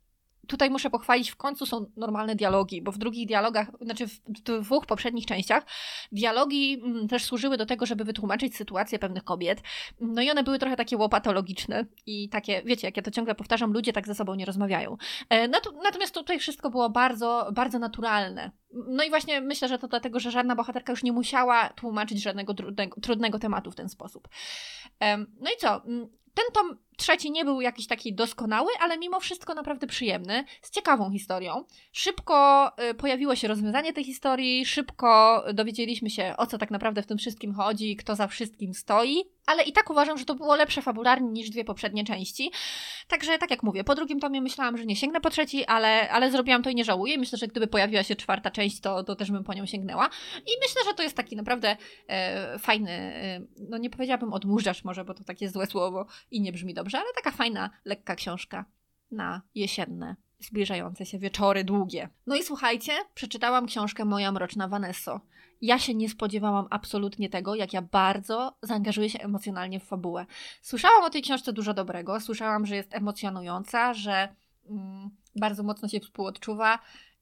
tutaj 0.51 0.71
muszę 0.71 0.91
pochwalić, 0.91 1.31
w 1.31 1.37
końcu 1.37 1.67
są 1.67 1.87
normalne 1.97 2.35
dialogi, 2.35 2.83
bo 2.83 2.93
w 2.93 2.99
drugich 2.99 3.29
dialogach, 3.29 3.71
znaczy 3.81 4.07
w 4.07 4.21
dwóch 4.43 4.87
poprzednich 4.87 5.27
częściach, 5.27 5.67
dialogi 6.13 6.81
mm, 6.85 7.09
też 7.09 7.25
służyły 7.25 7.57
do 7.57 7.67
tego, 7.67 7.87
żeby 7.87 8.05
wytłumaczyć 8.05 8.57
sytuację 8.57 8.99
pewnych 8.99 9.25
kobiet. 9.25 9.63
No 10.01 10.23
i 10.23 10.31
one 10.31 10.43
były 10.43 10.59
trochę 10.59 10.77
takie 10.77 10.97
łopatologiczne 10.97 11.87
i 12.07 12.29
takie, 12.29 12.63
wiecie, 12.65 12.87
jak 12.89 12.97
ja 12.97 13.03
to 13.03 13.11
ciągle 13.11 13.35
powtarzam, 13.35 13.73
ludzie 13.73 13.93
tak 13.93 14.07
ze 14.07 14.15
sobą 14.15 14.35
nie 14.35 14.45
rozmawiają. 14.45 14.97
E, 15.29 15.49
natomiast 15.85 16.15
tutaj 16.15 16.39
wszystko 16.39 16.71
było 16.71 16.91
bardzo, 16.91 17.51
bardzo 17.53 17.79
naturalne. 17.79 18.51
No 18.73 19.05
i 19.05 19.11
właśnie 19.11 19.41
myślę, 19.41 19.69
że 19.69 19.79
to 19.79 19.89
dlatego, 19.89 20.21
że 20.21 20.31
żadna 20.31 20.57
bohaterka 20.57 20.93
już 20.93 21.03
nie 21.03 21.13
musiała 21.13 21.69
tłumaczyć 21.69 22.23
żadnego 22.23 22.55
trudnego, 22.55 23.01
trudnego 23.01 23.39
tematu 23.39 23.71
w 23.71 23.75
ten 23.75 23.89
sposób. 23.89 24.29
No 25.41 25.51
i 25.57 25.59
co? 25.59 25.85
Mm, 25.85 26.09
ten 26.35 26.45
tom 26.53 26.79
trzeci 27.01 27.31
nie 27.31 27.45
był 27.45 27.61
jakiś 27.61 27.87
taki 27.87 28.15
doskonały, 28.15 28.69
ale 28.81 28.99
mimo 28.99 29.21
wszystko 29.21 29.55
naprawdę 29.55 29.87
przyjemny, 29.87 30.45
z 30.63 30.71
ciekawą 30.71 31.11
historią. 31.11 31.65
Szybko 31.93 32.69
y, 32.91 32.95
pojawiło 32.95 33.37
się 33.37 33.49
rozwiązanie 33.49 33.93
tej 33.93 34.05
historii, 34.05 34.67
szybko 34.67 35.45
dowiedzieliśmy 35.55 36.11
się, 36.11 36.35
o 36.37 36.47
co 36.47 36.59
tak 36.59 36.71
naprawdę 36.71 37.03
w 37.03 37.07
tym 37.07 37.19
wszystkim 37.19 37.55
chodzi, 37.55 37.97
kto 37.97 38.17
za 38.17 38.27
wszystkim 38.27 38.75
stoi, 38.75 39.25
ale 39.47 39.63
i 39.63 39.73
tak 39.73 39.91
uważam, 39.91 40.19
że 40.19 40.25
to 40.25 40.35
było 40.35 40.57
lepsze 40.57 40.83
fabularnie 40.83 41.31
niż 41.31 41.51
dwie 41.51 41.65
poprzednie 41.65 42.05
części. 42.05 42.51
Także, 43.09 43.39
tak 43.39 43.51
jak 43.51 43.63
mówię, 43.63 43.85
po 43.85 43.95
drugim 43.95 44.21
tomie 44.21 44.41
myślałam, 44.41 44.79
że 44.79 44.87
nie 44.87 44.97
sięgnę 44.97 45.21
po 45.21 45.31
trzeci, 45.31 45.65
ale, 45.65 46.11
ale 46.11 46.31
zrobiłam 46.31 46.63
to 46.63 46.71
i 46.71 46.75
nie 46.75 46.85
żałuję. 46.85 47.19
Myślę, 47.19 47.39
że 47.39 47.47
gdyby 47.47 47.67
pojawiła 47.67 48.03
się 48.03 48.17
czwarta 48.17 48.51
część, 48.51 48.81
to, 48.81 49.05
to 49.05 49.17
też 49.17 49.31
bym 49.31 49.45
po 49.45 49.55
nią 49.55 49.67
sięgnęła. 49.67 50.11
I 50.37 50.51
myślę, 50.63 50.83
że 50.89 50.95
to 50.95 51.03
jest 51.03 51.17
taki 51.17 51.37
naprawdę 51.37 51.77
e, 52.09 52.59
fajny, 52.59 52.91
e, 52.91 53.41
no 53.69 53.79
nie 53.79 53.91
powiedziałabym 53.91 54.33
odmurzacz 54.33 54.85
może, 54.85 55.05
bo 55.05 55.15
to 55.15 55.25
takie 55.25 55.49
złe 55.49 55.67
słowo 55.67 56.07
i 56.31 56.41
nie 56.41 56.53
brzmi 56.53 56.75
dobrze, 56.75 56.90
ale 56.99 57.13
taka 57.15 57.31
fajna, 57.31 57.71
lekka 57.85 58.17
książka 58.17 58.65
na 59.11 59.43
jesienne 59.55 60.17
zbliżające 60.41 61.07
się 61.07 61.19
wieczory 61.19 61.65
długie. 61.65 62.09
No 62.27 62.37
i 62.37 62.43
słuchajcie, 62.43 62.93
przeczytałam 63.15 63.67
książkę 63.67 64.05
Moja 64.05 64.33
Mroczna 64.33 64.69
Vanesso. 64.69 65.21
Ja 65.61 65.79
się 65.79 65.95
nie 65.95 66.09
spodziewałam 66.09 66.67
absolutnie 66.71 67.29
tego, 67.29 67.55
jak 67.55 67.73
ja 67.73 67.83
bardzo 67.83 68.57
zaangażuję 68.63 69.11
się 69.11 69.19
emocjonalnie 69.19 69.81
w 69.81 69.85
fabułę. 69.85 70.27
Słyszałam 70.63 71.05
o 71.05 71.11
tej 71.11 71.23
książce 71.23 71.53
dużo 71.53 71.75
dobrego, 71.75 72.21
słyszałam, 72.21 72.67
że 72.67 72.77
jest 72.77 72.95
emocjonująca, 72.95 73.95
że 73.95 74.29
mm, 74.71 75.11
bardzo 75.37 75.63
mocno 75.63 75.89
się 75.89 76.01
współodczuwa, 76.01 76.79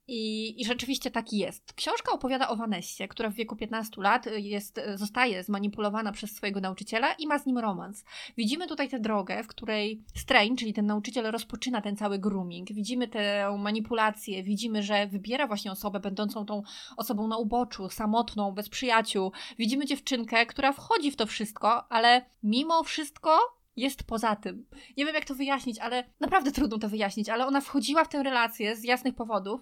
i, 0.09 0.61
I, 0.61 0.65
rzeczywiście 0.65 1.11
taki 1.11 1.37
jest. 1.37 1.73
Książka 1.73 2.11
opowiada 2.11 2.49
o 2.49 2.55
Vanessie, 2.55 3.07
która 3.07 3.29
w 3.29 3.33
wieku 3.33 3.55
15 3.55 4.01
lat 4.01 4.25
jest, 4.35 4.79
zostaje 4.95 5.43
zmanipulowana 5.43 6.11
przez 6.11 6.31
swojego 6.31 6.59
nauczyciela 6.59 7.13
i 7.13 7.27
ma 7.27 7.39
z 7.39 7.45
nim 7.45 7.57
romans. 7.57 8.05
Widzimy 8.37 8.67
tutaj 8.67 8.89
tę 8.89 8.99
drogę, 8.99 9.43
w 9.43 9.47
której 9.47 10.03
Strange, 10.15 10.55
czyli 10.55 10.73
ten 10.73 10.85
nauczyciel, 10.85 11.31
rozpoczyna 11.31 11.81
ten 11.81 11.95
cały 11.95 12.19
grooming. 12.19 12.71
Widzimy 12.71 13.07
tę 13.07 13.55
manipulację, 13.59 14.43
widzimy, 14.43 14.83
że 14.83 15.07
wybiera 15.07 15.47
właśnie 15.47 15.71
osobę 15.71 15.99
będącą 15.99 16.45
tą 16.45 16.61
osobą 16.97 17.27
na 17.27 17.37
uboczu, 17.37 17.89
samotną, 17.89 18.51
bez 18.51 18.69
przyjaciół. 18.69 19.31
Widzimy 19.57 19.85
dziewczynkę, 19.85 20.45
która 20.45 20.73
wchodzi 20.73 21.11
w 21.11 21.15
to 21.15 21.25
wszystko, 21.25 21.91
ale 21.91 22.25
mimo 22.43 22.83
wszystko 22.83 23.58
jest 23.79 24.03
poza 24.03 24.35
tym. 24.35 24.65
Nie 24.97 25.05
wiem, 25.05 25.15
jak 25.15 25.25
to 25.25 25.35
wyjaśnić, 25.35 25.79
ale 25.79 26.03
naprawdę 26.19 26.51
trudno 26.51 26.77
to 26.77 26.89
wyjaśnić, 26.89 27.29
ale 27.29 27.47
ona 27.47 27.61
wchodziła 27.61 28.03
w 28.03 28.09
tę 28.09 28.23
relację 28.23 28.75
z 28.75 28.83
jasnych 28.83 29.15
powodów, 29.15 29.61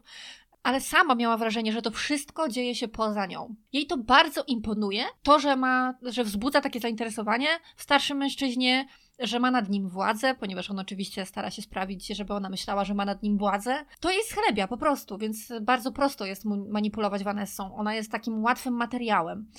ale 0.63 0.81
sama 0.81 1.15
miała 1.15 1.37
wrażenie, 1.37 1.71
że 1.71 1.81
to 1.81 1.91
wszystko 1.91 2.49
dzieje 2.49 2.75
się 2.75 2.87
poza 2.87 3.25
nią. 3.25 3.55
Jej 3.73 3.87
to 3.87 3.97
bardzo 3.97 4.43
imponuje, 4.47 5.03
to, 5.23 5.39
że 5.39 5.55
ma, 5.55 5.93
że 6.01 6.23
wzbudza 6.23 6.61
takie 6.61 6.79
zainteresowanie 6.79 7.47
w 7.75 7.83
starszym 7.83 8.17
mężczyźnie, 8.17 8.87
że 9.19 9.39
ma 9.39 9.51
nad 9.51 9.69
nim 9.69 9.89
władzę, 9.89 10.35
ponieważ 10.35 10.71
on 10.71 10.79
oczywiście 10.79 11.25
stara 11.25 11.51
się 11.51 11.61
sprawić, 11.61 12.07
żeby 12.07 12.33
ona 12.33 12.49
myślała, 12.49 12.85
że 12.85 12.93
ma 12.93 13.05
nad 13.05 13.23
nim 13.23 13.37
władzę. 13.37 13.85
To 13.99 14.11
jest 14.11 14.33
chlebia 14.33 14.67
po 14.67 14.77
prostu, 14.77 15.17
więc 15.17 15.53
bardzo 15.61 15.91
prosto 15.91 16.25
jest 16.25 16.45
manipulować 16.45 17.23
Vanessą. 17.23 17.75
Ona 17.75 17.95
jest 17.95 18.11
takim 18.11 18.43
łatwym 18.43 18.73
materiałem. 18.73 19.51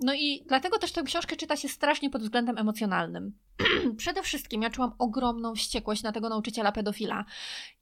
No 0.00 0.14
i 0.14 0.44
dlatego 0.46 0.78
też 0.78 0.92
tę 0.92 1.02
książkę 1.02 1.36
czyta 1.36 1.56
się 1.56 1.68
strasznie 1.68 2.10
pod 2.10 2.22
względem 2.22 2.58
emocjonalnym. 2.58 3.32
Przede 3.96 4.22
wszystkim 4.22 4.62
ja 4.62 4.70
czułam 4.70 4.92
ogromną 4.98 5.54
wściekłość 5.54 6.02
na 6.02 6.12
tego 6.12 6.28
nauczyciela 6.28 6.72
pedofila. 6.72 7.24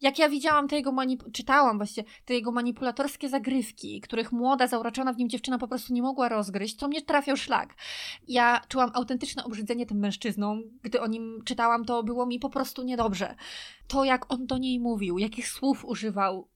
Jak 0.00 0.18
ja 0.18 0.28
widziałam 0.28 0.68
te 0.68 0.76
jego 0.76 0.92
manip- 0.92 1.32
czytałam 1.32 1.76
właściwie 1.76 2.08
te 2.24 2.34
jego 2.34 2.52
manipulatorskie 2.52 3.28
zagrywki, 3.28 4.00
których 4.00 4.32
młoda, 4.32 4.66
zauroczona 4.66 5.12
w 5.12 5.16
nim 5.16 5.28
dziewczyna 5.28 5.58
po 5.58 5.68
prostu 5.68 5.92
nie 5.92 6.02
mogła 6.02 6.28
rozgryźć, 6.28 6.76
to 6.76 6.88
mnie 6.88 7.02
trafiał 7.02 7.36
szlak. 7.36 7.74
Ja 8.28 8.60
czułam 8.68 8.90
autentyczne 8.94 9.44
obrzydzenie 9.44 9.86
tym 9.86 9.98
mężczyzną. 9.98 10.62
Gdy 10.82 11.00
o 11.00 11.06
nim 11.06 11.42
czytałam, 11.44 11.84
to 11.84 12.02
było 12.02 12.26
mi 12.26 12.38
po 12.38 12.50
prostu 12.50 12.82
niedobrze. 12.82 13.34
To, 13.88 14.04
jak 14.04 14.32
on 14.32 14.46
do 14.46 14.58
niej 14.58 14.80
mówił, 14.80 15.18
jakich 15.18 15.48
słów 15.48 15.84
używał, 15.84 16.48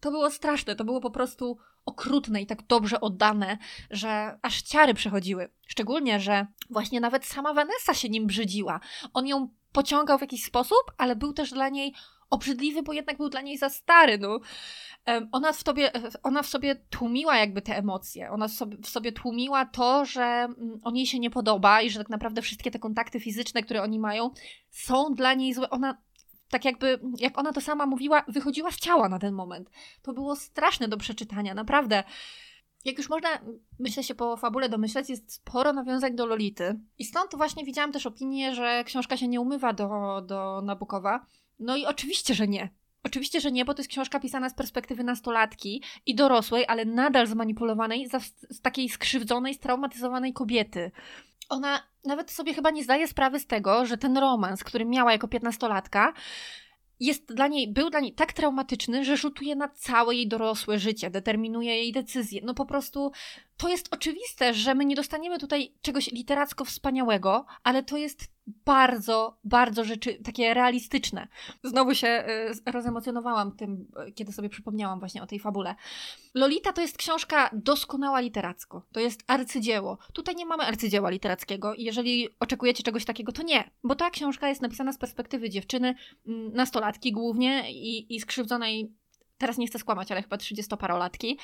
to 0.00 0.10
było 0.10 0.30
straszne, 0.30 0.76
to 0.76 0.84
było 0.84 1.00
po 1.00 1.10
prostu 1.10 1.58
okrutne 1.86 2.42
i 2.42 2.46
tak 2.46 2.66
dobrze 2.66 3.00
oddane, 3.00 3.58
że 3.90 4.38
aż 4.42 4.62
ciary 4.62 4.94
przechodziły. 4.94 5.48
Szczególnie, 5.66 6.20
że 6.20 6.46
właśnie 6.70 7.00
nawet 7.00 7.26
sama 7.26 7.54
Vanessa 7.54 7.94
się 7.94 8.08
nim 8.08 8.26
brzydziła. 8.26 8.80
On 9.14 9.26
ją 9.26 9.48
pociągał 9.72 10.18
w 10.18 10.20
jakiś 10.20 10.44
sposób, 10.44 10.82
ale 10.98 11.16
był 11.16 11.32
też 11.32 11.50
dla 11.50 11.68
niej 11.68 11.94
obrzydliwy, 12.30 12.82
bo 12.82 12.92
jednak 12.92 13.16
był 13.16 13.28
dla 13.28 13.40
niej 13.40 13.58
za 13.58 13.68
stary. 13.68 14.18
No. 14.18 14.40
Ona, 15.32 15.52
w 15.52 15.64
tobie, 15.64 15.90
ona 16.22 16.42
w 16.42 16.46
sobie 16.46 16.74
tłumiła 16.74 17.36
jakby 17.36 17.62
te 17.62 17.76
emocje. 17.76 18.30
Ona 18.30 18.48
w 18.48 18.52
sobie, 18.52 18.76
w 18.82 18.88
sobie 18.88 19.12
tłumiła 19.12 19.66
to, 19.66 20.04
że 20.04 20.22
mm, 20.22 20.80
on 20.84 20.96
jej 20.96 21.06
się 21.06 21.18
nie 21.18 21.30
podoba 21.30 21.82
i 21.82 21.90
że 21.90 21.98
tak 21.98 22.08
naprawdę 22.08 22.42
wszystkie 22.42 22.70
te 22.70 22.78
kontakty 22.78 23.20
fizyczne, 23.20 23.62
które 23.62 23.82
oni 23.82 23.98
mają, 23.98 24.30
są 24.70 25.14
dla 25.14 25.34
niej 25.34 25.54
złe. 25.54 25.70
Ona 25.70 25.98
tak 26.50 26.64
jakby, 26.64 27.00
jak 27.18 27.38
ona 27.38 27.52
to 27.52 27.60
sama 27.60 27.86
mówiła, 27.86 28.24
wychodziła 28.28 28.70
z 28.70 28.76
ciała 28.76 29.08
na 29.08 29.18
ten 29.18 29.34
moment. 29.34 29.70
To 30.02 30.12
było 30.12 30.36
straszne 30.36 30.88
do 30.88 30.96
przeczytania, 30.96 31.54
naprawdę. 31.54 32.04
Jak 32.84 32.98
już 32.98 33.08
można, 33.08 33.28
myślę 33.78 34.02
się 34.02 34.14
po 34.14 34.36
fabule 34.36 34.68
domyśleć, 34.68 35.10
jest 35.10 35.32
sporo 35.32 35.72
nawiązań 35.72 36.16
do 36.16 36.26
Lolity. 36.26 36.80
I 36.98 37.04
stąd 37.04 37.34
właśnie 37.36 37.64
widziałam 37.64 37.92
też 37.92 38.06
opinię, 38.06 38.54
że 38.54 38.84
książka 38.84 39.16
się 39.16 39.28
nie 39.28 39.40
umywa 39.40 39.72
do, 39.72 40.22
do 40.26 40.62
Nabukowa. 40.64 41.26
No 41.58 41.76
i 41.76 41.86
oczywiście, 41.86 42.34
że 42.34 42.48
nie. 42.48 42.68
Oczywiście, 43.04 43.40
że 43.40 43.52
nie, 43.52 43.64
bo 43.64 43.74
to 43.74 43.80
jest 43.80 43.90
książka 43.90 44.20
pisana 44.20 44.48
z 44.48 44.54
perspektywy 44.54 45.04
nastolatki 45.04 45.82
i 46.06 46.14
dorosłej, 46.14 46.64
ale 46.68 46.84
nadal 46.84 47.26
zmanipulowanej, 47.26 48.08
z 48.50 48.60
takiej 48.60 48.88
skrzywdzonej, 48.88 49.54
straumatyzowanej 49.54 50.32
kobiety 50.32 50.90
ona 51.48 51.80
nawet 52.04 52.30
sobie 52.30 52.54
chyba 52.54 52.70
nie 52.70 52.84
zdaje 52.84 53.08
sprawy 53.08 53.40
z 53.40 53.46
tego, 53.46 53.86
że 53.86 53.98
ten 53.98 54.18
romans, 54.18 54.64
który 54.64 54.84
miała 54.84 55.12
jako 55.12 55.28
piętnastolatka, 55.28 56.12
jest 57.00 57.34
dla 57.34 57.46
niej, 57.46 57.72
był 57.72 57.90
dla 57.90 58.00
niej 58.00 58.12
tak 58.12 58.32
traumatyczny, 58.32 59.04
że 59.04 59.16
rzutuje 59.16 59.56
na 59.56 59.68
całe 59.68 60.14
jej 60.14 60.28
dorosłe 60.28 60.78
życie, 60.78 61.10
determinuje 61.10 61.76
jej 61.76 61.92
decyzje. 61.92 62.40
No 62.44 62.54
po 62.54 62.66
prostu 62.66 63.12
to 63.56 63.68
jest 63.68 63.94
oczywiste, 63.94 64.54
że 64.54 64.74
my 64.74 64.84
nie 64.84 64.96
dostaniemy 64.96 65.38
tutaj 65.38 65.74
czegoś 65.82 66.12
literacko 66.12 66.64
wspaniałego, 66.64 67.46
ale 67.62 67.82
to 67.82 67.96
jest 67.96 68.34
bardzo, 68.46 69.38
bardzo 69.44 69.84
rzeczy 69.84 70.14
takie 70.24 70.54
realistyczne. 70.54 71.28
Znowu 71.64 71.94
się 71.94 72.24
y, 72.66 72.72
rozemocjonowałam 72.72 73.56
tym, 73.56 73.86
kiedy 74.14 74.32
sobie 74.32 74.48
przypomniałam 74.48 74.98
właśnie 74.98 75.22
o 75.22 75.26
tej 75.26 75.38
fabule. 75.38 75.74
Lolita 76.34 76.72
to 76.72 76.80
jest 76.80 76.98
książka 76.98 77.50
doskonała 77.52 78.20
literacko. 78.20 78.86
To 78.92 79.00
jest 79.00 79.24
arcydzieło. 79.26 79.98
Tutaj 80.12 80.34
nie 80.36 80.46
mamy 80.46 80.62
arcydzieła 80.62 81.10
literackiego 81.10 81.74
i 81.74 81.84
jeżeli 81.84 82.28
oczekujecie 82.40 82.82
czegoś 82.82 83.04
takiego, 83.04 83.32
to 83.32 83.42
nie, 83.42 83.70
bo 83.84 83.94
ta 83.94 84.10
książka 84.10 84.48
jest 84.48 84.62
napisana 84.62 84.92
z 84.92 84.98
perspektywy 84.98 85.50
dziewczyny, 85.50 85.94
mm, 86.26 86.52
nastolatki 86.52 87.12
głównie 87.12 87.72
i, 87.72 88.14
i 88.14 88.20
skrzywdzonej 88.20 88.92
teraz 89.38 89.58
nie 89.58 89.66
chcę 89.66 89.78
skłamać, 89.78 90.12
ale 90.12 90.22
chyba 90.22 90.36
trzydziestoparolatki, 90.36 91.38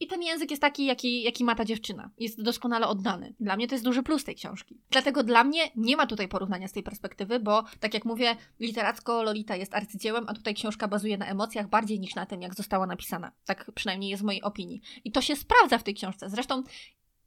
i 0.00 0.06
ten 0.06 0.22
język 0.22 0.50
jest 0.50 0.60
taki, 0.60 0.84
jaki, 0.84 1.22
jaki 1.22 1.44
ma 1.44 1.54
ta 1.54 1.64
dziewczyna. 1.64 2.10
Jest 2.18 2.42
doskonale 2.42 2.86
oddany. 2.86 3.34
Dla 3.40 3.56
mnie 3.56 3.68
to 3.68 3.74
jest 3.74 3.84
duży 3.84 4.02
plus 4.02 4.24
tej 4.24 4.34
książki. 4.34 4.80
Dlatego 4.90 5.22
dla 5.22 5.44
mnie 5.44 5.70
nie 5.76 5.96
ma 5.96 6.06
tutaj 6.06 6.28
porównania 6.28 6.68
z 6.68 6.72
tej 6.72 6.82
perspektywy, 6.82 7.40
bo 7.40 7.64
tak 7.80 7.94
jak 7.94 8.04
mówię, 8.04 8.36
literacko 8.60 9.22
Lolita 9.22 9.56
jest 9.56 9.74
arcydziełem, 9.74 10.24
a 10.28 10.34
tutaj 10.34 10.54
książka 10.54 10.88
bazuje 10.88 11.18
na 11.18 11.26
emocjach 11.26 11.68
bardziej 11.68 12.00
niż 12.00 12.14
na 12.14 12.26
tym, 12.26 12.42
jak 12.42 12.54
została 12.54 12.86
napisana. 12.86 13.32
Tak 13.44 13.70
przynajmniej 13.74 14.10
jest 14.10 14.22
w 14.22 14.26
mojej 14.26 14.42
opinii. 14.42 14.80
I 15.04 15.12
to 15.12 15.20
się 15.20 15.36
sprawdza 15.36 15.78
w 15.78 15.82
tej 15.82 15.94
książce. 15.94 16.30
Zresztą 16.30 16.62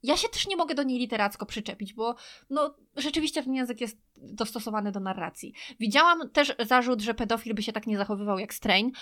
ja 0.02 0.16
się 0.16 0.28
też 0.28 0.46
nie 0.46 0.56
mogę 0.56 0.74
do 0.74 0.82
niej 0.82 0.98
literacko 0.98 1.46
przyczepić, 1.46 1.94
bo 1.94 2.14
no, 2.50 2.74
rzeczywiście 2.96 3.42
ten 3.42 3.54
język 3.54 3.80
jest 3.80 3.98
dostosowany 4.16 4.92
do 4.92 5.00
narracji. 5.00 5.54
Widziałam 5.80 6.30
też 6.30 6.54
zarzut, 6.58 7.00
że 7.00 7.14
pedofil 7.14 7.54
by 7.54 7.62
się 7.62 7.72
tak 7.72 7.86
nie 7.86 7.98
zachowywał 7.98 8.38
jak 8.38 8.54
Strain, 8.54 8.92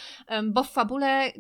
bo 0.45 0.65
w 0.65 0.71
fabule 0.71 1.33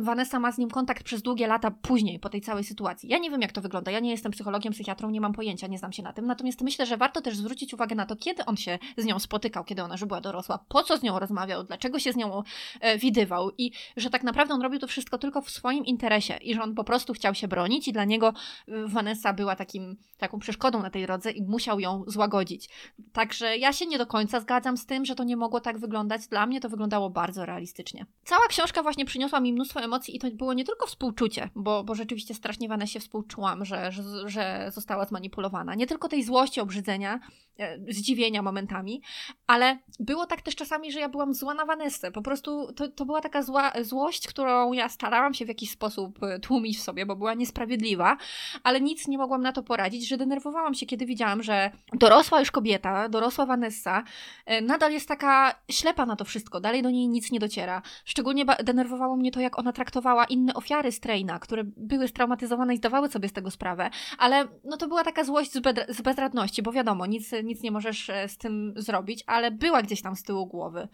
Vanessa 0.00 0.38
ma 0.38 0.52
z 0.52 0.58
nim 0.58 0.70
kontakt 0.70 1.02
przez 1.02 1.22
długie 1.22 1.46
lata 1.46 1.70
później, 1.70 2.18
po 2.18 2.28
tej 2.28 2.40
całej 2.40 2.64
sytuacji. 2.64 3.08
Ja 3.08 3.18
nie 3.18 3.30
wiem, 3.30 3.40
jak 3.40 3.52
to 3.52 3.60
wygląda. 3.60 3.90
Ja 3.90 4.00
nie 4.00 4.10
jestem 4.10 4.32
psychologiem, 4.32 4.72
psychiatrą, 4.72 5.10
nie 5.10 5.20
mam 5.20 5.32
pojęcia, 5.32 5.66
nie 5.66 5.78
znam 5.78 5.92
się 5.92 6.02
na 6.02 6.12
tym. 6.12 6.26
Natomiast 6.26 6.60
myślę, 6.60 6.86
że 6.86 6.96
warto 6.96 7.20
też 7.20 7.36
zwrócić 7.36 7.74
uwagę 7.74 7.94
na 7.94 8.06
to, 8.06 8.16
kiedy 8.16 8.44
on 8.44 8.56
się 8.56 8.78
z 8.96 9.04
nią 9.04 9.18
spotykał, 9.18 9.64
kiedy 9.64 9.82
ona 9.82 9.94
już 9.94 10.04
była 10.04 10.20
dorosła, 10.20 10.64
po 10.68 10.82
co 10.82 10.96
z 10.96 11.02
nią 11.02 11.18
rozmawiał, 11.18 11.64
dlaczego 11.64 11.98
się 11.98 12.12
z 12.12 12.16
nią 12.16 12.42
e, 12.80 12.98
widywał 12.98 13.50
i 13.58 13.72
że 13.96 14.10
tak 14.10 14.22
naprawdę 14.22 14.54
on 14.54 14.62
robił 14.62 14.80
to 14.80 14.86
wszystko 14.86 15.18
tylko 15.18 15.42
w 15.42 15.50
swoim 15.50 15.84
interesie 15.84 16.36
i 16.36 16.54
że 16.54 16.62
on 16.62 16.74
po 16.74 16.84
prostu 16.84 17.12
chciał 17.12 17.34
się 17.34 17.48
bronić 17.48 17.88
i 17.88 17.92
dla 17.92 18.04
niego 18.04 18.32
e, 18.68 18.86
Vanessa 18.86 19.32
była 19.32 19.56
takim, 19.56 19.96
taką 20.18 20.38
przeszkodą 20.38 20.82
na 20.82 20.90
tej 20.90 21.06
drodze 21.06 21.30
i 21.30 21.42
musiał 21.42 21.80
ją 21.80 22.04
złagodzić. 22.06 22.68
Także 23.12 23.56
ja 23.56 23.72
się 23.72 23.86
nie 23.86 23.98
do 23.98 24.06
końca 24.06 24.40
zgadzam 24.40 24.76
z 24.76 24.86
tym, 24.86 25.04
że 25.04 25.14
to 25.14 25.24
nie 25.24 25.36
mogło 25.36 25.60
tak 25.60 25.78
wyglądać. 25.78 26.28
Dla 26.28 26.46
mnie 26.46 26.60
to 26.60 26.68
wyglądało 26.68 27.10
bardzo 27.10 27.46
realistycznie. 27.46 28.06
Cała 28.24 28.46
książka 28.48 28.82
właśnie 28.82 29.04
przyniosła 29.04 29.40
mi 29.40 29.52
mnóstwo 29.52 29.61
emocji 29.76 30.16
i 30.16 30.18
to 30.18 30.30
było 30.30 30.54
nie 30.54 30.64
tylko 30.64 30.86
współczucie, 30.86 31.50
bo, 31.54 31.84
bo 31.84 31.94
rzeczywiście 31.94 32.34
strasznie 32.34 32.68
Vanessie 32.68 33.00
współczułam, 33.00 33.64
że, 33.64 33.92
że, 33.92 34.02
że 34.28 34.70
została 34.74 35.04
zmanipulowana. 35.04 35.74
Nie 35.74 35.86
tylko 35.86 36.08
tej 36.08 36.22
złości, 36.24 36.60
obrzydzenia, 36.60 37.20
e, 37.58 37.78
zdziwienia 37.92 38.42
momentami, 38.42 39.02
ale 39.46 39.78
było 40.00 40.26
tak 40.26 40.42
też 40.42 40.56
czasami, 40.56 40.92
że 40.92 41.00
ja 41.00 41.08
byłam 41.08 41.34
zła 41.34 41.54
na 41.54 41.64
Vanessę. 41.64 42.12
Po 42.12 42.22
prostu 42.22 42.72
to, 42.72 42.88
to 42.88 43.04
była 43.04 43.20
taka 43.20 43.42
zła, 43.42 43.72
złość, 43.82 44.28
którą 44.28 44.72
ja 44.72 44.88
starałam 44.88 45.34
się 45.34 45.44
w 45.44 45.48
jakiś 45.48 45.70
sposób 45.70 46.22
e, 46.22 46.38
tłumić 46.38 46.78
w 46.78 46.82
sobie, 46.82 47.06
bo 47.06 47.16
była 47.16 47.34
niesprawiedliwa, 47.34 48.16
ale 48.62 48.80
nic 48.80 49.08
nie 49.08 49.18
mogłam 49.18 49.42
na 49.42 49.52
to 49.52 49.62
poradzić, 49.62 50.08
że 50.08 50.16
denerwowałam 50.16 50.74
się, 50.74 50.86
kiedy 50.86 51.06
widziałam, 51.06 51.42
że 51.42 51.70
dorosła 51.92 52.40
już 52.40 52.50
kobieta, 52.50 53.08
dorosła 53.08 53.46
Vanessa, 53.46 54.04
e, 54.46 54.60
nadal 54.60 54.92
jest 54.92 55.08
taka 55.08 55.54
ślepa 55.70 56.06
na 56.06 56.16
to 56.16 56.24
wszystko, 56.24 56.60
dalej 56.60 56.82
do 56.82 56.90
niej 56.90 57.08
nic 57.08 57.32
nie 57.32 57.40
dociera. 57.40 57.82
Szczególnie 58.04 58.44
denerwowało 58.64 59.16
mnie 59.16 59.30
to, 59.30 59.40
jak 59.40 59.51
ona 59.58 59.72
traktowała 59.72 60.24
inne 60.24 60.54
ofiary 60.54 60.92
Straina, 60.92 61.38
które 61.38 61.64
były 61.64 62.08
straumatyzowane 62.08 62.74
i 62.74 62.76
zdawały 62.76 63.08
sobie 63.08 63.28
z 63.28 63.32
tego 63.32 63.50
sprawę, 63.50 63.90
ale 64.18 64.48
no 64.64 64.76
to 64.76 64.88
była 64.88 65.04
taka 65.04 65.24
złość 65.24 65.52
z, 65.52 65.60
z 65.88 66.02
bezradności, 66.02 66.62
bo 66.62 66.72
wiadomo, 66.72 67.06
nic, 67.06 67.30
nic 67.44 67.62
nie 67.62 67.70
możesz 67.70 68.10
e, 68.10 68.28
z 68.28 68.38
tym 68.38 68.74
zrobić, 68.76 69.24
ale 69.26 69.50
była 69.50 69.82
gdzieś 69.82 70.02
tam 70.02 70.16
z 70.16 70.22
tyłu 70.22 70.46
głowy. 70.46 70.88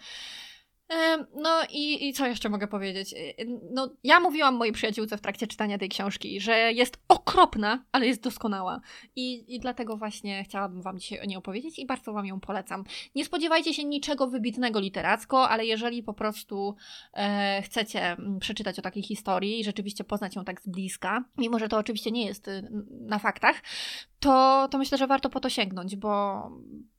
No 1.34 1.50
i, 1.70 2.08
i 2.08 2.12
co 2.12 2.26
jeszcze 2.26 2.48
mogę 2.48 2.68
powiedzieć? 2.68 3.12
Y, 3.12 3.34
no, 3.70 3.90
ja 4.04 4.20
mówiłam 4.20 4.54
mojej 4.54 4.74
przyjaciółce 4.74 5.16
w 5.16 5.20
trakcie 5.20 5.46
czytania 5.46 5.78
tej 5.78 5.88
książki, 5.88 6.40
że 6.40 6.72
jest 6.72 6.98
okropna, 7.08 7.84
ale 7.92 8.06
jest 8.06 8.22
doskonała. 8.22 8.80
I, 9.16 9.54
I 9.54 9.60
dlatego 9.60 9.96
właśnie 9.96 10.44
chciałabym 10.44 10.82
Wam 10.82 10.98
dzisiaj 10.98 11.20
o 11.20 11.24
niej 11.24 11.36
opowiedzieć 11.36 11.78
i 11.78 11.86
bardzo 11.86 12.12
Wam 12.12 12.26
ją 12.26 12.40
polecam. 12.40 12.84
Nie 13.14 13.24
spodziewajcie 13.24 13.74
się 13.74 13.84
niczego 13.84 14.26
wybitnego 14.26 14.80
literacko, 14.80 15.48
ale 15.48 15.66
jeżeli 15.66 16.02
po 16.02 16.14
prostu 16.14 16.76
e, 17.14 17.62
chcecie 17.62 18.02
mm, 18.02 18.38
przeczytać 18.38 18.78
o 18.78 18.82
takiej 18.82 19.02
historii 19.02 19.60
i 19.60 19.64
rzeczywiście 19.64 20.04
poznać 20.04 20.36
ją 20.36 20.44
tak 20.44 20.60
z 20.60 20.68
bliska, 20.68 21.24
mimo 21.38 21.58
że 21.58 21.68
to 21.68 21.78
oczywiście 21.78 22.10
nie 22.10 22.26
jest 22.26 22.48
y, 22.48 22.68
na 22.90 23.18
faktach, 23.18 23.62
to, 24.20 24.68
to 24.70 24.78
myślę, 24.78 24.98
że 24.98 25.06
warto 25.06 25.30
po 25.30 25.40
to 25.40 25.50
sięgnąć, 25.50 25.96
bo 25.96 26.42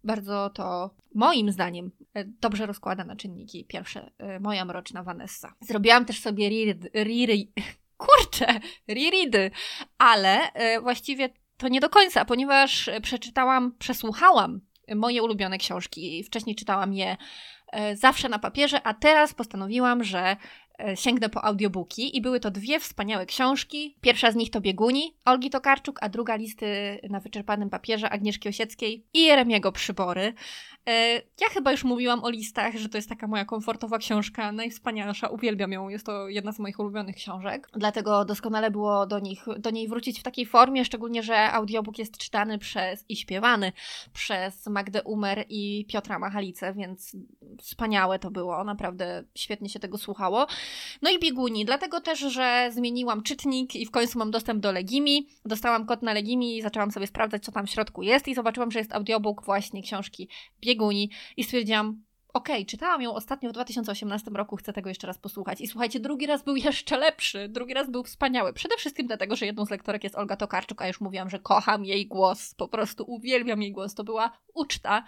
bardzo 0.04 0.50
to 0.50 0.96
moim 1.16 1.52
zdaniem 1.52 1.92
e, 2.14 2.26
dobrze 2.26 2.66
rozkłada 2.66 3.04
na 3.04 3.16
czynniki. 3.16 3.66
Pierwsze, 3.66 4.12
e, 4.18 4.40
moja 4.40 4.66
mroczna 4.66 5.04
Vanessa. 5.04 5.54
Zrobiłam 5.62 6.06
też 6.06 6.20
sobie 6.20 6.50
reread, 6.94 7.48
kurczę, 7.98 8.60
reready, 8.88 9.52
ale 9.98 10.54
e, 10.54 10.82
właściwie 10.82 11.30
to 11.58 11.68
nie 11.68 11.80
do 11.80 11.90
końca, 11.90 12.26
ponieważ 12.26 12.90
przeczytałam, 13.02 13.76
przesłuchałam 13.80 14.62
moje 14.96 15.24
ulubione 15.24 15.58
książki. 15.58 16.24
Wcześniej 16.24 16.56
czytałam 16.56 16.94
je 16.94 17.18
zawsze 17.94 18.30
na 18.30 18.40
papierze, 18.40 18.82
a 18.84 18.94
teraz 18.94 19.34
postanowiłam, 19.34 20.04
że 20.04 20.38
sięgnę 20.96 21.30
po 21.30 21.46
audiobooki 21.46 22.18
i 22.18 22.22
były 22.22 22.40
to 22.40 22.52
dwie 22.52 22.80
wspaniałe 22.80 23.26
książki. 23.26 23.96
Pierwsza 24.02 24.32
z 24.32 24.36
nich 24.36 24.52
to 24.52 24.62
Bieguni 24.62 25.14
Olgi 25.26 25.50
Tokarczuk, 25.50 26.00
a 26.02 26.10
druga 26.10 26.36
listy 26.36 27.00
na 27.10 27.20
wyczerpanym 27.20 27.70
papierze 27.70 28.10
Agnieszki 28.10 28.50
Osieckiej 28.50 29.06
i 29.14 29.26
Jeremiego 29.26 29.72
Przybory. 29.72 30.34
E, 30.90 31.14
ja 31.16 31.48
chyba 31.54 31.72
już 31.72 31.84
mówiłam 31.84 32.24
o 32.24 32.30
listach, 32.30 32.76
że 32.76 32.90
to 32.90 32.98
jest 32.98 33.10
taka 33.10 33.28
moja 33.28 33.46
komfortowa 33.46 33.98
książka, 33.98 34.52
najwspanialsza, 34.52 35.28
uwielbiam 35.28 35.72
ją, 35.72 35.90
jest 35.90 36.06
to 36.06 36.28
jedna 36.28 36.52
z 36.52 36.60
moich 36.60 36.80
ulubionych 36.80 37.16
książek, 37.16 37.70
dlatego 37.74 38.26
doskonale 38.26 38.72
było 38.72 39.06
do, 39.06 39.20
nich, 39.20 39.46
do 39.60 39.70
niej 39.70 39.88
wrócić 39.88 40.20
w 40.20 40.24
takiej 40.24 40.46
formie, 40.46 40.86
szczególnie, 40.86 41.24
że 41.24 41.52
audiobook 41.52 41.98
jest 41.98 42.18
czytany 42.18 42.58
przez 42.58 43.06
i 43.10 43.16
śpiewany 43.16 43.72
przez 44.14 44.68
Magdę 44.68 45.04
Umer 45.04 45.46
i 45.50 45.86
Piotra 45.90 46.20
Machalicę, 46.20 46.74
więc 46.74 47.16
wspaniałe 47.62 48.20
to 48.20 48.32
było, 48.32 48.64
naprawdę 48.64 49.24
świetnie 49.36 49.70
się 49.70 49.80
tego 49.80 49.98
słuchało. 49.98 50.48
No 51.02 51.10
i 51.12 51.20
bieguni, 51.20 51.66
dlatego 51.66 52.02
też, 52.02 52.20
że 52.20 52.70
zmieniłam 52.74 53.24
czytnik 53.24 53.76
i 53.76 53.86
w 53.86 53.92
końcu 53.92 54.20
mam 54.20 54.32
dostęp 54.32 54.60
do 54.60 54.72
Legimi, 54.72 55.28
dostałam 55.46 55.86
kod 55.86 56.02
na 56.02 56.14
Legimi 56.14 56.58
i 56.58 56.62
zaczęłam 56.62 56.92
sobie 56.92 57.08
sprawdzać, 57.08 57.44
co 57.44 57.52
tam 57.52 57.68
w 57.68 57.70
środku 57.70 58.04
jest 58.04 58.28
i 58.28 58.36
zobaczyłam, 58.36 58.72
że 58.72 58.80
jest 58.80 58.94
audiobook 58.94 59.46
właśnie 59.46 59.84
książki 59.84 60.30
Bieguni 60.62 61.12
i 61.38 61.44
stwierdziłam, 61.44 62.04
okej, 62.34 62.56
okay, 62.56 62.66
czytałam 62.66 63.02
ją 63.02 63.14
ostatnio 63.14 63.50
w 63.50 63.54
2018 63.54 64.32
roku, 64.32 64.56
chcę 64.56 64.74
tego 64.74 64.90
jeszcze 64.90 65.08
raz 65.08 65.18
posłuchać. 65.18 65.62
I 65.62 65.68
słuchajcie, 65.68 66.00
drugi 66.00 66.26
raz 66.26 66.44
był 66.44 66.56
jeszcze 66.68 66.98
lepszy, 66.98 67.50
drugi 67.50 67.74
raz 67.74 67.90
był 67.90 68.04
wspaniały. 68.04 68.54
Przede 68.54 68.78
wszystkim 68.78 69.08
dlatego, 69.08 69.36
że 69.36 69.46
jedną 69.46 69.66
z 69.66 69.70
lektorek 69.70 70.04
jest 70.04 70.16
Olga 70.16 70.36
Tokarczuk, 70.36 70.82
a 70.82 70.88
już 70.88 71.02
mówiłam, 71.02 71.30
że 71.30 71.40
kocham 71.40 71.86
jej 71.86 72.08
głos, 72.08 72.56
po 72.56 72.68
prostu 72.68 73.04
uwielbiam 73.08 73.62
jej 73.62 73.72
głos. 73.72 73.94
To 73.94 74.04
była 74.04 74.32
uczta 74.54 75.04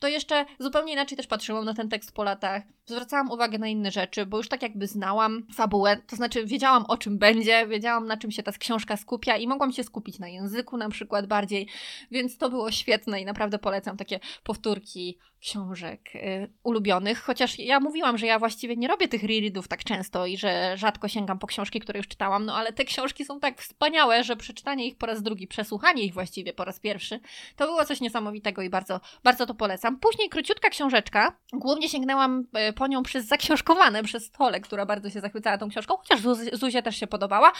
to 0.00 0.08
jeszcze 0.08 0.44
zupełnie 0.58 0.92
inaczej 0.92 1.16
też 1.16 1.26
patrzyłam 1.26 1.64
na 1.64 1.74
ten 1.74 1.88
tekst 1.88 2.12
po 2.12 2.24
latach. 2.24 2.62
Zwracałam 2.86 3.30
uwagę 3.30 3.58
na 3.58 3.68
inne 3.68 3.90
rzeczy, 3.90 4.26
bo 4.26 4.36
już 4.36 4.48
tak 4.48 4.62
jakby 4.62 4.86
znałam 4.86 5.46
fabułę, 5.54 5.96
to 6.06 6.16
znaczy 6.16 6.46
wiedziałam 6.46 6.84
o 6.88 6.96
czym 6.96 7.18
będzie, 7.18 7.66
wiedziałam 7.66 8.06
na 8.06 8.16
czym 8.16 8.30
się 8.30 8.42
ta 8.42 8.52
książka 8.52 8.96
skupia 8.96 9.36
i 9.36 9.46
mogłam 9.46 9.72
się 9.72 9.84
skupić 9.84 10.18
na 10.18 10.28
języku 10.28 10.76
na 10.76 10.88
przykład 10.88 11.26
bardziej, 11.26 11.68
więc 12.10 12.38
to 12.38 12.50
było 12.50 12.70
świetne 12.70 13.20
i 13.20 13.24
naprawdę 13.24 13.58
polecam 13.58 13.96
takie 13.96 14.20
powtórki 14.42 15.18
książek 15.40 16.14
y, 16.14 16.52
ulubionych, 16.62 17.22
chociaż 17.22 17.58
ja 17.58 17.80
mówiłam, 17.80 18.18
że 18.18 18.26
ja 18.26 18.38
właściwie 18.38 18.76
nie 18.76 18.88
robię 18.88 19.08
tych 19.08 19.22
rereadów 19.22 19.68
tak 19.68 19.84
często 19.84 20.26
i 20.26 20.36
że 20.36 20.76
rzadko 20.76 21.08
sięgam 21.08 21.38
po 21.38 21.46
książki, 21.46 21.80
które 21.80 21.98
już 21.98 22.08
czytałam, 22.08 22.44
no 22.44 22.56
ale 22.56 22.72
te 22.72 22.84
książki 22.84 23.24
są 23.24 23.40
tak 23.40 23.60
wspaniałe, 23.60 24.24
że 24.24 24.36
przeczytanie 24.36 24.86
ich 24.86 24.96
po 24.96 25.06
raz 25.06 25.22
drugi, 25.22 25.46
przesłuchanie 25.46 26.02
ich 26.02 26.14
właściwie 26.14 26.52
po 26.52 26.64
raz 26.64 26.80
pierwszy, 26.80 27.20
to 27.56 27.66
było 27.66 27.84
coś 27.84 28.00
niesamowitego 28.00 28.62
i 28.62 28.70
bardzo, 28.70 29.00
bardzo 29.22 29.46
to 29.46 29.54
polecam. 29.54 29.89
Później 29.96 30.28
króciutka 30.28 30.70
książeczka, 30.70 31.36
głównie 31.52 31.88
sięgnęłam 31.88 32.44
y, 32.68 32.72
po 32.72 32.86
nią 32.86 33.02
przez 33.02 33.26
zaksiążkowane, 33.26 34.02
przez 34.10 34.30
Tole, 34.30 34.60
która 34.60 34.86
bardzo 34.86 35.10
się 35.10 35.20
zachwycała 35.20 35.58
tą 35.58 35.68
książką, 35.68 35.96
chociaż 35.96 36.20
Zuzie 36.52 36.82
też 36.82 36.96
się 36.96 37.06
podobała 37.06 37.52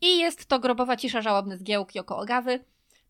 i 0.00 0.18
jest 0.18 0.46
to 0.46 0.58
Grobowa 0.58 0.96
cisza, 0.96 1.22
żałobny 1.22 1.56
zgiełk 1.56 1.94
Joko 1.94 2.18
Ogawy. 2.18 2.64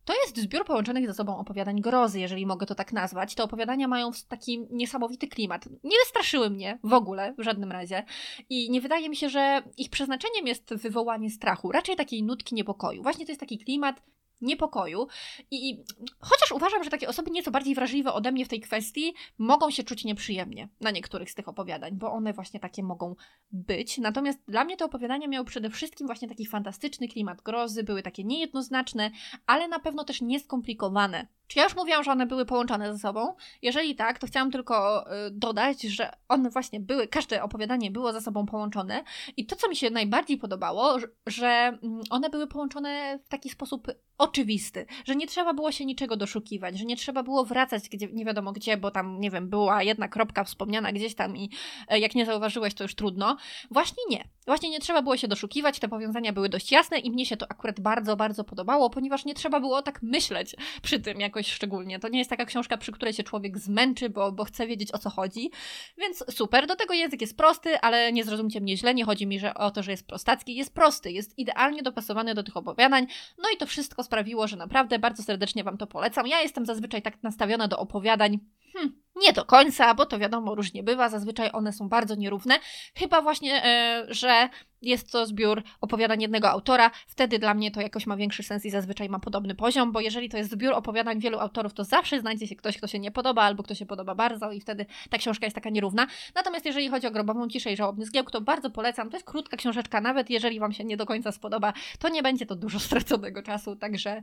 To 0.05 0.15
jest 0.23 0.39
zbiór 0.39 0.65
połączonych 0.65 1.07
ze 1.07 1.15
sobą 1.15 1.39
opowiadań 1.39 1.81
grozy, 1.81 2.21
jeżeli 2.21 2.47
mogę 2.47 2.67
to 2.67 2.75
tak 2.75 2.93
nazwać. 2.93 3.35
Te 3.35 3.43
opowiadania 3.43 3.89
mają 3.89 4.11
taki 4.29 4.67
niesamowity 4.71 5.29
klimat. 5.29 5.67
Nie 5.85 5.99
wystraszyły 6.05 6.51
mnie 6.51 6.79
w 6.83 6.93
ogóle, 6.93 7.35
w 7.39 7.43
żadnym 7.43 7.73
razie. 7.73 8.05
I 8.49 8.71
nie 8.71 8.81
wydaje 8.81 9.09
mi 9.09 9.17
się, 9.17 9.29
że 9.29 9.63
ich 9.77 9.91
przeznaczeniem 9.91 10.47
jest 10.47 10.75
wywołanie 10.75 11.31
strachu, 11.31 11.73
raczej 11.73 11.97
takiej 11.97 12.23
nutki 12.23 12.55
niepokoju. 12.55 13.03
Właśnie 13.03 13.27
to 13.27 13.33
jest 13.33 13.41
taki 13.41 13.59
klimat 13.59 14.03
niepokoju. 14.45 15.07
I 15.51 15.85
chociaż 16.21 16.53
uważam, 16.53 16.85
że 16.85 16.91
takie 16.91 17.09
osoby 17.09 17.31
nieco 17.31 17.51
bardziej 17.51 17.75
wrażliwe 17.75 18.13
ode 18.13 18.33
mnie 18.33 18.45
w 18.45 18.49
tej 18.49 18.61
kwestii 18.61 19.15
mogą 19.39 19.71
się 19.71 19.83
czuć 19.83 20.05
nieprzyjemnie 20.05 20.69
na 20.81 20.91
niektórych 20.91 21.31
z 21.31 21.35
tych 21.35 21.49
opowiadań, 21.49 21.97
bo 21.97 22.13
one 22.13 22.33
właśnie 22.33 22.61
takie 22.61 22.83
mogą 22.83 23.15
być. 23.51 23.99
Natomiast 23.99 24.39
dla 24.49 24.65
mnie 24.65 24.77
te 24.77 24.85
opowiadania 24.85 25.29
miały 25.29 25.45
przede 25.47 25.71
wszystkim 25.71 26.07
właśnie 26.07 26.29
taki 26.29 26.47
fantastyczny 26.47 27.09
klimat 27.09 27.43
grozy, 27.43 27.85
były 27.85 28.03
takie 28.03 28.25
niejednoznaczne, 28.25 29.11
ale 29.47 29.69
na 29.69 29.79
pewno 29.79 30.05
też 30.05 30.21
nieskomplikowane. 30.21 31.27
Czy 31.47 31.59
ja 31.59 31.65
już 31.65 31.77
mówiłam, 31.77 32.05
że 32.05 32.13
one 32.13 32.27
były 32.27 32.47
połączone 32.47 32.93
ze 32.93 32.99
sobą? 32.99 33.35
Jeżeli 33.63 33.95
tak, 33.95 34.19
to 34.19 34.27
chciałam 34.27 34.51
tylko 34.51 35.05
y, 35.07 35.31
dodać, 35.31 35.83
że 35.83 36.11
one 36.29 36.51
właśnie 36.51 36.81
były, 36.81 37.09
każde 37.09 37.43
opowiadanie 37.43 37.91
było 37.91 38.13
ze 38.13 38.21
sobą 38.21 38.47
połączone 38.47 39.05
i 39.37 39.47
to, 39.47 39.57
co 39.57 39.69
mi 39.69 39.77
się 39.77 39.91
najbardziej 39.91 40.39
podobało, 40.39 40.97
że 41.27 41.49
mm, 41.49 42.01
one 42.11 42.31
były 42.31 42.47
połączone 42.47 43.19
w 43.25 43.29
taki 43.29 43.51
sposób 43.51 43.89
oczywisty, 44.19 44.87
że 45.05 45.17
nie 45.17 45.27
trzeba 45.27 45.55
było 45.55 45.73
się 45.73 45.85
niczego 45.85 46.17
doszukiwać, 46.17 46.79
że 46.79 46.85
nie 46.85 46.97
trzeba 46.97 47.23
było 47.23 47.45
wracać 47.45 47.89
gdzie, 47.89 48.09
nie 48.13 48.25
wiadomo 48.25 48.53
gdzie, 48.53 48.77
bo 48.77 48.91
tam, 48.91 49.21
nie 49.21 49.31
wiem, 49.31 49.49
była 49.49 49.83
jedna 49.83 50.09
kropka 50.09 50.45
wspomniana 50.45 50.93
gdzieś 50.93 51.15
tam 51.15 51.37
i 51.37 51.51
e, 51.89 51.99
jak 51.99 52.15
nie 52.15 52.27
zauważyłeś, 52.27 52.75
to 52.75 52.85
już 52.85 52.95
trudno. 52.95 53.37
Właśnie 53.71 54.03
nie. 54.11 54.25
Właśnie 54.47 54.71
nie 54.71 54.81
trzeba 54.81 55.03
było 55.03 55.17
się 55.17 55.29
doszukiwać, 55.29 55.79
te 55.79 55.89
powiązania 55.89 56.33
były 56.33 56.49
dość 56.49 56.73
jasne 56.73 56.99
i 56.99 57.11
mnie 57.11 57.27
się 57.27 57.37
to 57.37 57.47
akurat 57.49 57.81
bardzo, 57.81 58.17
bardzo 58.17 58.45
podobało, 58.45 58.91
ponieważ 58.91 59.25
nie 59.25 59.35
trzeba 59.35 59.61
było 59.61 59.83
tak 59.83 60.03
myśleć 60.03 60.57
przy 60.83 61.01
tym 61.01 61.21
jakoś 61.21 61.53
szczególnie. 61.53 61.99
To 61.99 62.09
nie 62.09 62.19
jest 62.19 62.31
taka 62.31 62.45
książka, 62.45 62.77
przy 62.77 62.93
której 62.93 63.15
się 63.15 63.23
człowiek 63.23 63.59
zmęczy, 63.59 64.11
bo, 64.11 64.33
bo 64.33 64.45
chce 64.45 64.67
wiedzieć 64.67 64.93
o 64.93 64.99
co 64.99 65.11
chodzi. 65.11 65.51
Więc 65.99 66.25
super, 66.31 66.67
do 66.67 66.77
tego 66.77 66.95
język 66.95 67.21
jest 67.21 67.37
prosty, 67.37 67.81
ale 67.81 68.13
nie 68.13 68.25
zrozumcie 68.25 68.61
mnie 68.61 68.77
źle, 68.77 68.95
nie 68.95 69.05
chodzi 69.05 69.27
mi 69.27 69.35
że 69.39 69.55
o 69.55 69.71
to, 69.71 69.83
że 69.83 69.91
jest 69.91 70.07
prostacki, 70.07 70.55
jest 70.55 70.75
prosty, 70.75 71.13
jest 71.13 71.39
idealnie 71.39 71.83
dopasowany 71.83 72.35
do 72.35 72.43
tych 72.43 72.57
opowiadań, 72.57 73.07
no 73.39 73.49
i 73.55 73.57
to 73.57 73.67
wszystko 73.67 74.03
sprawiło, 74.03 74.49
że 74.49 74.57
naprawdę 74.57 74.99
bardzo 74.99 75.23
serdecznie 75.23 75.65
Wam 75.65 75.79
to 75.79 75.87
polecam. 75.87 76.27
Ja 76.27 76.41
jestem 76.41 76.67
zazwyczaj 76.67 77.03
tak 77.03 77.23
nastawiona 77.23 77.69
do 77.69 77.79
opowiadań, 77.79 78.39
hmm, 78.75 79.05
nie 79.17 79.33
do 79.33 79.45
końca, 79.45 79.95
bo 79.95 80.07
to 80.07 80.19
wiadomo, 80.19 80.55
różnie 80.55 80.83
bywa. 80.83 81.09
Zazwyczaj 81.09 81.51
one 81.53 81.73
są 81.73 81.89
bardzo 81.89 82.15
nierówne. 82.15 82.59
Chyba 82.95 83.23
właśnie, 83.23 83.65
e, 83.65 84.07
że 84.09 84.49
jest 84.83 85.13
to 85.13 85.27
zbiór 85.27 85.63
opowiadań 85.81 86.23
jednego 86.23 86.51
autora, 86.51 86.91
wtedy 87.07 87.39
dla 87.39 87.55
mnie 87.55 87.71
to 87.71 87.81
jakoś 87.81 88.07
ma 88.07 88.17
większy 88.17 88.43
sens 88.43 88.65
i 88.65 88.71
zazwyczaj 88.71 89.09
ma 89.09 89.19
podobny 89.19 89.55
poziom, 89.55 89.93
bo 89.93 90.01
jeżeli 90.01 90.29
to 90.29 90.37
jest 90.37 90.51
zbiór 90.51 90.73
opowiadań 90.73 91.21
wielu 91.21 91.39
autorów, 91.39 91.75
to 91.75 91.85
zawsze 91.85 92.21
znajdzie 92.21 92.47
się 92.47 92.57
ktoś, 92.57 92.77
kto 92.77 92.87
się 92.87 92.99
nie 92.99 93.11
podoba, 93.11 93.43
albo 93.43 93.63
kto 93.63 93.75
się 93.75 93.87
podoba 93.87 94.15
bardzo 94.15 94.53
i 94.53 94.61
wtedy 94.61 94.87
ta 95.11 95.19
książka 95.19 95.47
jest 95.47 95.55
taka 95.55 95.71
nierówna. 95.71 96.07
Natomiast 96.35 96.67
jeżeli 96.67 96.89
chodzi 96.89 97.07
o 97.07 97.11
Grobową 97.11 97.49
Ciszę 97.49 97.73
i 97.73 97.77
Żałobny 97.77 98.07
Zgiełk, 98.07 98.31
to 98.31 98.41
bardzo 98.41 98.71
polecam. 98.71 99.11
To 99.11 99.17
jest 99.17 99.27
krótka 99.27 99.57
książeczka, 99.57 100.01
nawet 100.01 100.31
jeżeli 100.31 100.61
Wam 100.61 100.73
się 100.73 100.85
nie 100.85 100.97
do 100.97 101.07
końca 101.07 101.33
spodoba, 101.33 101.73
to 101.99 102.09
nie 102.09 102.23
będzie 102.23 102.47
to 102.47 102.57
dużo 102.57 102.79
straconego 102.81 103.43
czasu, 103.43 103.77
także, 103.77 104.23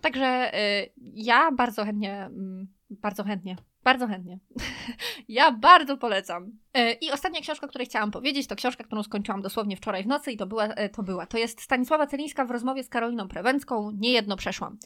także 0.00 0.52
yy, 0.96 1.10
ja 1.14 1.52
bardzo 1.52 1.84
chętnie, 1.84 2.30
yy, 2.90 2.96
bardzo 2.96 3.24
chętnie 3.24 3.56
bardzo 3.84 4.06
chętnie. 4.06 4.38
ja 5.28 5.52
bardzo 5.52 5.96
polecam. 5.96 6.52
E, 6.74 6.92
I 6.92 7.10
ostatnia 7.10 7.40
książka, 7.40 7.66
o 7.66 7.68
której 7.68 7.86
chciałam 7.86 8.10
powiedzieć, 8.10 8.46
to 8.46 8.56
książka, 8.56 8.84
którą 8.84 9.02
skończyłam 9.02 9.42
dosłownie 9.42 9.76
wczoraj 9.76 10.04
w 10.04 10.06
nocy 10.06 10.32
i 10.32 10.36
to 10.36 10.46
była, 10.46 10.64
e, 10.64 10.88
to 10.88 11.02
była. 11.02 11.26
To 11.26 11.38
jest 11.38 11.60
Stanisława 11.60 12.06
Celińska 12.06 12.44
w 12.44 12.50
rozmowie 12.50 12.84
z 12.84 12.88
Karoliną 12.88 13.28
Prewencką. 13.28 13.90
Niejedno 13.90 14.36
przeszłam. 14.36 14.78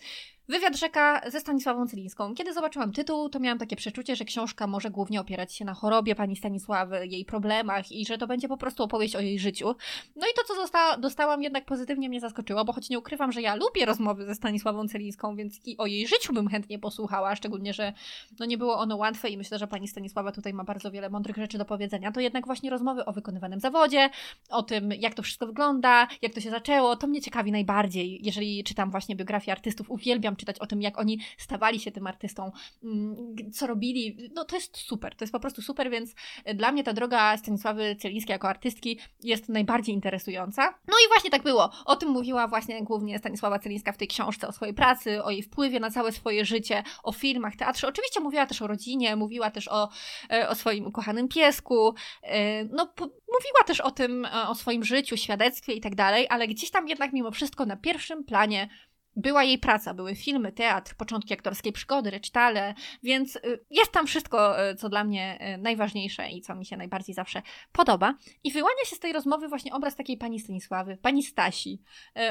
Wywiad 0.48 0.76
rzeka 0.76 1.20
ze 1.30 1.40
Stanisławą 1.40 1.86
Celińską. 1.86 2.34
Kiedy 2.34 2.52
zobaczyłam 2.52 2.92
tytuł, 2.92 3.28
to 3.28 3.40
miałam 3.40 3.58
takie 3.58 3.76
przeczucie, 3.76 4.16
że 4.16 4.24
książka 4.24 4.66
może 4.66 4.90
głównie 4.90 5.20
opierać 5.20 5.54
się 5.54 5.64
na 5.64 5.74
chorobie 5.74 6.14
pani 6.14 6.36
Stanisławy, 6.36 7.06
jej 7.06 7.24
problemach 7.24 7.92
i 7.92 8.06
że 8.06 8.18
to 8.18 8.26
będzie 8.26 8.48
po 8.48 8.56
prostu 8.56 8.82
opowieść 8.82 9.16
o 9.16 9.20
jej 9.20 9.38
życiu. 9.38 9.74
No 10.16 10.26
i 10.26 10.30
to, 10.36 10.54
co 10.54 10.98
dostałam, 10.98 11.42
jednak 11.42 11.64
pozytywnie 11.64 12.08
mnie 12.08 12.20
zaskoczyło, 12.20 12.64
bo 12.64 12.72
choć 12.72 12.90
nie 12.90 12.98
ukrywam, 12.98 13.32
że 13.32 13.42
ja 13.42 13.54
lubię 13.54 13.84
rozmowy 13.84 14.26
ze 14.26 14.34
Stanisławą 14.34 14.88
Celińską, 14.88 15.36
więc 15.36 15.66
i 15.66 15.76
o 15.76 15.86
jej 15.86 16.06
życiu 16.06 16.32
bym 16.32 16.48
chętnie 16.48 16.78
posłuchała, 16.78 17.36
szczególnie, 17.36 17.74
że 17.74 17.92
no 18.38 18.46
nie 18.46 18.58
było 18.58 18.78
ono 18.78 18.96
łatwe 18.96 19.28
i 19.28 19.38
myślę, 19.38 19.58
że 19.58 19.66
pani 19.66 19.88
Stanisława 19.88 20.32
tutaj 20.32 20.54
ma 20.54 20.64
bardzo 20.64 20.90
wiele 20.90 21.10
mądrych 21.10 21.36
rzeczy 21.36 21.58
do 21.58 21.64
powiedzenia. 21.64 22.12
To 22.12 22.20
jednak 22.20 22.46
właśnie 22.46 22.70
rozmowy 22.70 23.04
o 23.04 23.12
wykonywanym 23.12 23.60
zawodzie, 23.60 24.10
o 24.50 24.62
tym, 24.62 24.92
jak 24.92 25.14
to 25.14 25.22
wszystko 25.22 25.46
wygląda, 25.46 26.08
jak 26.22 26.34
to 26.34 26.40
się 26.40 26.50
zaczęło, 26.50 26.96
to 26.96 27.06
mnie 27.06 27.20
ciekawi 27.20 27.52
najbardziej. 27.52 28.20
Jeżeli 28.22 28.64
czytam 28.64 28.90
właśnie 28.90 29.16
biografię 29.16 29.52
artystów, 29.52 29.90
uwielbiam 29.90 30.33
czytać 30.36 30.58
o 30.58 30.66
tym, 30.66 30.82
jak 30.82 30.98
oni 30.98 31.20
stawali 31.38 31.80
się 31.80 31.92
tym 31.92 32.06
artystą, 32.06 32.52
mm, 32.84 33.36
co 33.52 33.66
robili. 33.66 34.30
No 34.34 34.44
to 34.44 34.56
jest 34.56 34.76
super, 34.76 35.16
to 35.16 35.24
jest 35.24 35.32
po 35.32 35.40
prostu 35.40 35.62
super, 35.62 35.90
więc 35.90 36.14
dla 36.54 36.72
mnie 36.72 36.84
ta 36.84 36.92
droga 36.92 37.36
Stanisławy 37.36 37.96
Celińskiej 37.96 38.32
jako 38.32 38.48
artystki 38.48 38.98
jest 39.22 39.48
najbardziej 39.48 39.94
interesująca. 39.94 40.74
No 40.88 40.94
i 41.06 41.08
właśnie 41.08 41.30
tak 41.30 41.42
było. 41.42 41.70
O 41.84 41.96
tym 41.96 42.08
mówiła 42.08 42.48
właśnie 42.48 42.84
głównie 42.84 43.18
Stanisława 43.18 43.58
Celińska 43.58 43.92
w 43.92 43.96
tej 43.96 44.08
książce, 44.08 44.48
o 44.48 44.52
swojej 44.52 44.74
pracy, 44.74 45.24
o 45.24 45.30
jej 45.30 45.42
wpływie 45.42 45.80
na 45.80 45.90
całe 45.90 46.12
swoje 46.12 46.44
życie, 46.44 46.82
o 47.02 47.12
filmach, 47.12 47.56
teatrze. 47.56 47.88
Oczywiście 47.88 48.20
mówiła 48.20 48.46
też 48.46 48.62
o 48.62 48.66
rodzinie, 48.66 49.16
mówiła 49.16 49.50
też 49.50 49.68
o, 49.68 49.88
e, 50.30 50.48
o 50.48 50.54
swoim 50.54 50.86
ukochanym 50.86 51.28
piesku, 51.28 51.94
e, 52.22 52.64
no 52.64 52.92
mówiła 53.32 53.64
też 53.66 53.80
o 53.80 53.90
tym, 53.90 54.24
e, 54.24 54.48
o 54.48 54.54
swoim 54.54 54.84
życiu, 54.84 55.16
świadectwie 55.16 55.72
i 55.72 55.80
tak 55.80 55.94
dalej, 55.94 56.26
ale 56.30 56.48
gdzieś 56.48 56.70
tam 56.70 56.88
jednak 56.88 57.12
mimo 57.12 57.30
wszystko 57.30 57.66
na 57.66 57.76
pierwszym 57.76 58.24
planie 58.24 58.68
była 59.16 59.44
jej 59.44 59.58
praca, 59.58 59.94
były 59.94 60.14
filmy, 60.14 60.52
teatr, 60.52 60.94
początki 60.94 61.34
aktorskiej 61.34 61.72
przygody, 61.72 62.10
recztale, 62.10 62.74
więc 63.02 63.36
y, 63.36 63.64
jest 63.70 63.92
tam 63.92 64.06
wszystko, 64.06 64.70
y, 64.70 64.74
co 64.74 64.88
dla 64.88 65.04
mnie 65.04 65.54
y, 65.54 65.58
najważniejsze 65.58 66.30
i 66.30 66.40
co 66.40 66.54
mi 66.54 66.66
się 66.66 66.76
najbardziej 66.76 67.14
zawsze 67.14 67.42
podoba. 67.72 68.14
I 68.44 68.52
wyłania 68.52 68.84
się 68.86 68.96
z 68.96 69.00
tej 69.00 69.12
rozmowy 69.12 69.48
właśnie 69.48 69.74
obraz 69.74 69.96
takiej 69.96 70.16
pani 70.16 70.40
Stanisławy, 70.40 70.96
pani 70.96 71.22
Stasi, 71.22 71.82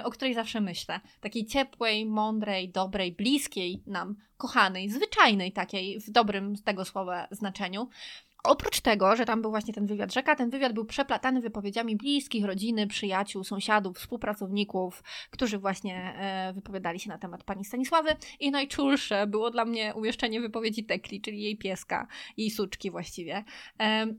o 0.04 0.12
której 0.12 0.34
zawsze 0.34 0.62
myślę. 0.62 1.00
Takiej 1.22 1.46
ciepłej, 1.46 2.06
mądrej, 2.06 2.70
dobrej, 2.70 3.12
bliskiej 3.12 3.84
nam, 3.88 4.16
kochanej, 4.38 4.90
zwyczajnej 4.90 5.52
takiej, 5.52 6.00
w 6.00 6.12
dobrym 6.12 6.56
tego 6.56 6.86
słowa 6.86 7.28
znaczeniu. 7.32 7.90
Oprócz 8.44 8.82
tego, 8.82 9.16
że 9.16 9.26
tam 9.26 9.42
był 9.42 9.52
właśnie 9.52 9.74
ten 9.74 9.86
wywiad 9.86 10.14
rzeka, 10.14 10.36
ten 10.36 10.50
wywiad 10.50 10.74
był 10.74 10.86
przeplatany 10.86 11.42
wypowiedziami 11.42 11.96
bliskich, 11.96 12.46
rodziny, 12.46 12.88
przyjaciół, 12.88 13.44
sąsiadów, 13.44 13.98
współpracowników, 13.98 15.04
którzy 15.32 15.58
właśnie 15.58 15.96
e, 16.18 16.54
wypowiadali 16.54 17.00
się 17.00 17.10
na 17.10 17.18
temat 17.18 17.44
pani 17.44 17.66
Stanisławy. 17.66 18.16
I 18.40 18.52
najczulsze 18.52 19.28
było 19.28 19.52
dla 19.52 19.66
mnie 19.66 19.94
umieszczenie 19.96 20.42
wypowiedzi 20.42 20.86
Tekli, 20.86 21.22
czyli 21.22 21.42
jej 21.42 21.58
pieska, 21.58 22.08
jej 22.38 22.52
suczki 22.52 22.92
właściwie. 22.92 23.44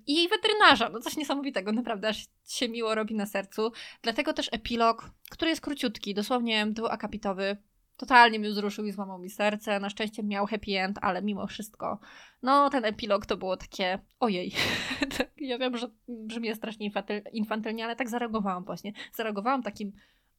I 0.07 0.15
jej 0.15 0.29
weterynarza, 0.29 0.89
no 0.89 1.01
coś 1.01 1.17
niesamowitego, 1.17 1.73
naprawdę 1.73 2.09
aż 2.09 2.27
się 2.49 2.69
miło 2.69 2.95
robi 2.95 3.15
na 3.15 3.27
sercu. 3.27 3.73
Dlatego 4.03 4.33
też 4.33 4.49
epilog, 4.53 5.11
który 5.31 5.51
jest 5.51 5.63
króciutki, 5.63 6.15
dosłownie 6.15 6.67
dwuakapitowy, 6.67 7.57
totalnie 7.97 8.39
mnie 8.39 8.49
wzruszył 8.49 8.85
i 8.85 8.93
złamał 8.93 9.19
mi 9.19 9.31
serce. 9.31 9.81
Na 9.81 9.91
szczęście 9.91 10.23
miał 10.23 10.47
happy 10.47 10.79
end, 10.79 10.99
ale 11.03 11.23
mimo 11.23 11.47
wszystko, 11.47 11.99
no 12.43 12.71
ten 12.71 12.85
epilog 12.85 13.27
to 13.27 13.37
było 13.37 13.57
takie, 13.57 13.99
ojej. 14.21 14.53
ja 15.41 15.59
wiem, 15.59 15.77
że 15.77 15.89
brzmi 16.09 16.55
strasznie 16.55 16.91
infantylnie, 17.33 17.85
ale 17.85 17.97
tak 17.97 18.09
zareagowałam 18.09 18.65
właśnie. 18.65 18.93
Zareagowałam 19.13 19.63
takim, 19.63 19.93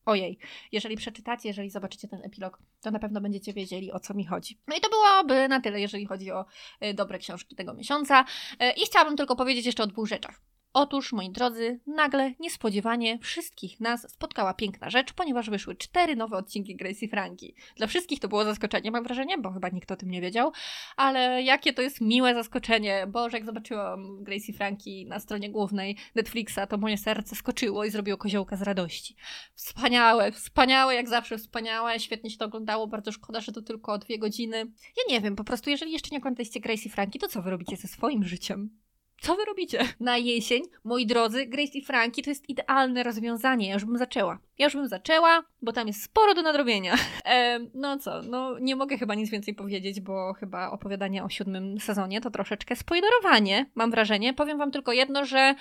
ojej. 0.06 0.38
Jeżeli 0.72 0.96
przeczytacie, 0.96 1.50
jeżeli 1.50 1.70
zobaczycie 1.70 2.08
ten 2.08 2.22
epilog, 2.24 2.60
to 2.82 2.92
na 2.92 3.00
pewno 3.00 3.22
będziecie 3.22 3.54
wiedzieli, 3.54 3.92
o 3.92 4.00
co 4.00 4.14
mi 4.14 4.26
chodzi. 4.26 4.60
No 4.68 4.76
i 4.76 4.82
to 4.82 4.90
byłoby 4.90 5.48
na 5.48 5.62
tyle, 5.62 5.82
jeżeli 5.82 6.06
chodzi 6.06 6.32
o 6.32 6.46
y, 6.84 6.94
dobre 6.94 7.20
książki 7.20 7.56
tego 7.56 7.74
miesiąca. 7.74 8.26
Y, 8.54 8.72
I 8.72 8.86
chciałabym 8.86 9.18
tylko 9.18 9.36
powiedzieć 9.36 9.66
jeszcze 9.66 9.84
o 9.84 9.88
dwóch 9.88 10.08
rzeczach. 10.08 10.42
Otóż, 10.78 11.14
moi 11.14 11.30
drodzy, 11.30 11.80
nagle, 11.88 12.34
niespodziewanie 12.40 13.20
wszystkich 13.20 13.80
nas 13.80 14.12
spotkała 14.12 14.54
piękna 14.54 14.90
rzecz, 14.90 15.14
ponieważ 15.14 15.50
wyszły 15.50 15.76
cztery 15.76 16.16
nowe 16.16 16.38
odcinki 16.38 16.76
Gracie 16.76 17.08
Franki. 17.08 17.56
Dla 17.78 17.88
wszystkich 17.88 18.20
to 18.20 18.28
było 18.28 18.46
zaskoczenie, 18.46 18.92
mam 18.92 19.04
wrażenie, 19.04 19.38
bo 19.38 19.52
chyba 19.52 19.70
nikt 19.70 19.92
o 19.92 19.96
tym 19.96 20.12
nie 20.12 20.22
wiedział, 20.22 20.52
ale 20.98 21.44
jakie 21.44 21.74
to 21.74 21.82
jest 21.82 22.02
miłe 22.02 22.34
zaskoczenie, 22.34 23.08
bo 23.08 23.30
jak 23.30 23.46
zobaczyłam 23.46 24.24
Gracie 24.24 24.54
Franki 24.54 25.06
na 25.06 25.20
stronie 25.20 25.50
głównej 25.50 25.98
Netflixa, 26.16 26.60
to 26.70 26.78
moje 26.78 26.98
serce 26.98 27.36
skoczyło 27.36 27.86
i 27.86 27.92
zrobiło 27.92 28.18
koziołka 28.18 28.56
z 28.56 28.62
radości. 28.62 29.16
Wspaniałe, 29.54 30.32
wspaniałe, 30.32 30.96
jak 30.96 31.10
zawsze 31.10 31.38
wspaniałe, 31.38 32.00
świetnie 32.00 32.30
się 32.30 32.38
to 32.38 32.46
oglądało, 32.46 32.88
bardzo 32.88 33.12
szkoda, 33.12 33.42
że 33.42 33.52
to 33.52 33.62
tylko 33.62 33.98
dwie 33.98 34.20
godziny. 34.20 34.58
Ja 34.98 35.04
nie 35.16 35.22
wiem, 35.22 35.36
po 35.36 35.44
prostu 35.44 35.70
jeżeli 35.70 35.92
jeszcze 35.92 36.10
nie 36.12 36.18
oglądaliście 36.18 36.60
Gracie 36.60 36.90
Franki, 36.90 37.20
to 37.20 37.28
co 37.28 37.42
wy 37.42 37.50
robicie 37.50 37.78
ze 37.78 37.88
swoim 37.88 38.24
życiem? 38.24 38.85
Co 39.22 39.36
wy 39.36 39.46
robicie? 39.46 39.80
Na 40.00 40.18
jesień, 40.18 40.64
moi 40.84 41.06
drodzy, 41.06 41.46
Grace 41.46 41.78
i 41.78 41.82
Frankie 41.82 42.24
to 42.24 42.30
jest 42.30 42.50
idealne 42.50 43.04
rozwiązanie. 43.04 43.68
Ja 43.68 43.74
już 43.74 43.86
bym 43.86 43.98
zaczęła. 43.98 44.40
Ja 44.58 44.66
już 44.66 44.76
bym 44.76 44.88
zaczęła, 44.88 45.44
bo 45.62 45.74
tam 45.74 45.88
jest 45.88 46.04
sporo 46.04 46.34
do 46.34 46.42
nadrobienia. 46.42 46.96
E, 47.26 47.60
no 47.74 47.98
co, 47.98 48.22
no 48.22 48.60
nie 48.60 48.76
mogę 48.76 48.98
chyba 48.98 49.16
nic 49.16 49.30
więcej 49.30 49.54
powiedzieć, 49.54 50.02
bo 50.02 50.34
chyba 50.34 50.72
opowiadanie 50.72 51.24
o 51.24 51.30
siódmym 51.30 51.80
sezonie 51.80 52.22
to 52.22 52.32
troszeczkę 52.32 52.76
spoilerowanie, 52.76 53.66
mam 53.76 53.92
wrażenie. 53.92 54.34
Powiem 54.34 54.58
wam 54.58 54.72
tylko 54.72 54.92
jedno, 54.92 55.26
że 55.26 55.56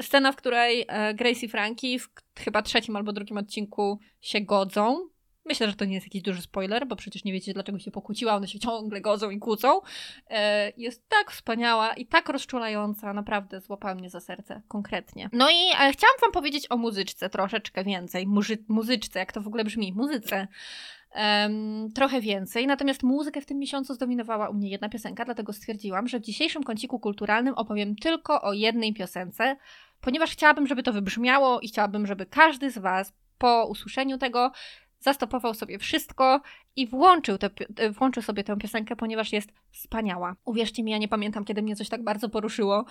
scena, 0.00 0.32
w 0.32 0.36
której 0.36 0.84
e, 0.88 1.14
Grace 1.14 1.46
i 1.46 1.48
Frankie 1.48 1.98
w 1.98 2.08
chyba 2.38 2.62
trzecim 2.62 2.96
albo 2.96 3.12
drugim 3.12 3.36
odcinku 3.36 3.98
się 4.20 4.40
godzą, 4.40 5.08
Myślę, 5.46 5.68
że 5.68 5.74
to 5.74 5.84
nie 5.84 5.94
jest 5.94 6.06
jakiś 6.06 6.22
duży 6.22 6.42
spoiler, 6.42 6.86
bo 6.86 6.96
przecież 6.96 7.24
nie 7.24 7.32
wiecie, 7.32 7.54
dlaczego 7.54 7.78
się 7.78 7.90
pokłóciła, 7.90 8.34
one 8.34 8.48
się 8.48 8.58
ciągle 8.58 9.00
godzą 9.00 9.30
i 9.30 9.38
kłócą. 9.38 9.80
E, 10.30 10.72
jest 10.76 11.08
tak 11.08 11.30
wspaniała 11.30 11.94
i 11.94 12.06
tak 12.06 12.28
rozczulająca, 12.28 13.12
naprawdę 13.12 13.60
złapała 13.60 13.94
mnie 13.94 14.10
za 14.10 14.20
serce, 14.20 14.62
konkretnie. 14.68 15.30
No 15.32 15.50
i 15.50 15.70
e, 15.80 15.92
chciałam 15.92 16.16
wam 16.20 16.32
powiedzieć 16.32 16.66
o 16.70 16.76
muzyczce 16.76 17.30
troszeczkę 17.30 17.84
więcej. 17.84 18.26
Muzy 18.26 18.58
muzyczce, 18.68 19.18
jak 19.18 19.32
to 19.32 19.40
w 19.40 19.46
ogóle 19.46 19.64
brzmi? 19.64 19.92
Muzyce. 19.92 20.48
Um, 21.14 21.92
trochę 21.92 22.20
więcej, 22.20 22.66
natomiast 22.66 23.02
muzykę 23.02 23.40
w 23.40 23.46
tym 23.46 23.58
miesiącu 23.58 23.94
zdominowała 23.94 24.48
u 24.48 24.54
mnie 24.54 24.70
jedna 24.70 24.88
piosenka, 24.88 25.24
dlatego 25.24 25.52
stwierdziłam, 25.52 26.08
że 26.08 26.18
w 26.20 26.22
dzisiejszym 26.22 26.62
kąciku 26.64 27.00
kulturalnym 27.00 27.54
opowiem 27.54 27.96
tylko 27.96 28.42
o 28.42 28.52
jednej 28.52 28.94
piosence, 28.94 29.56
ponieważ 30.00 30.30
chciałabym, 30.30 30.66
żeby 30.66 30.82
to 30.82 30.92
wybrzmiało 30.92 31.60
i 31.60 31.68
chciałabym, 31.68 32.06
żeby 32.06 32.26
każdy 32.26 32.70
z 32.70 32.78
Was 32.78 33.12
po 33.38 33.66
usłyszeniu 33.66 34.18
tego 34.18 34.52
zastopował 35.00 35.54
sobie 35.54 35.78
wszystko 35.78 36.40
i 36.76 36.86
włączył, 36.86 37.38
te, 37.38 37.50
włączył 37.90 38.22
sobie 38.22 38.44
tę 38.44 38.56
piosenkę, 38.56 38.96
ponieważ 38.96 39.32
jest 39.32 39.52
wspaniała. 39.70 40.36
Uwierzcie 40.44 40.82
mi, 40.82 40.92
ja 40.92 40.98
nie 40.98 41.08
pamiętam, 41.08 41.44
kiedy 41.44 41.62
mnie 41.62 41.76
coś 41.76 41.88
tak 41.88 42.04
bardzo 42.04 42.28
poruszyło. 42.28 42.84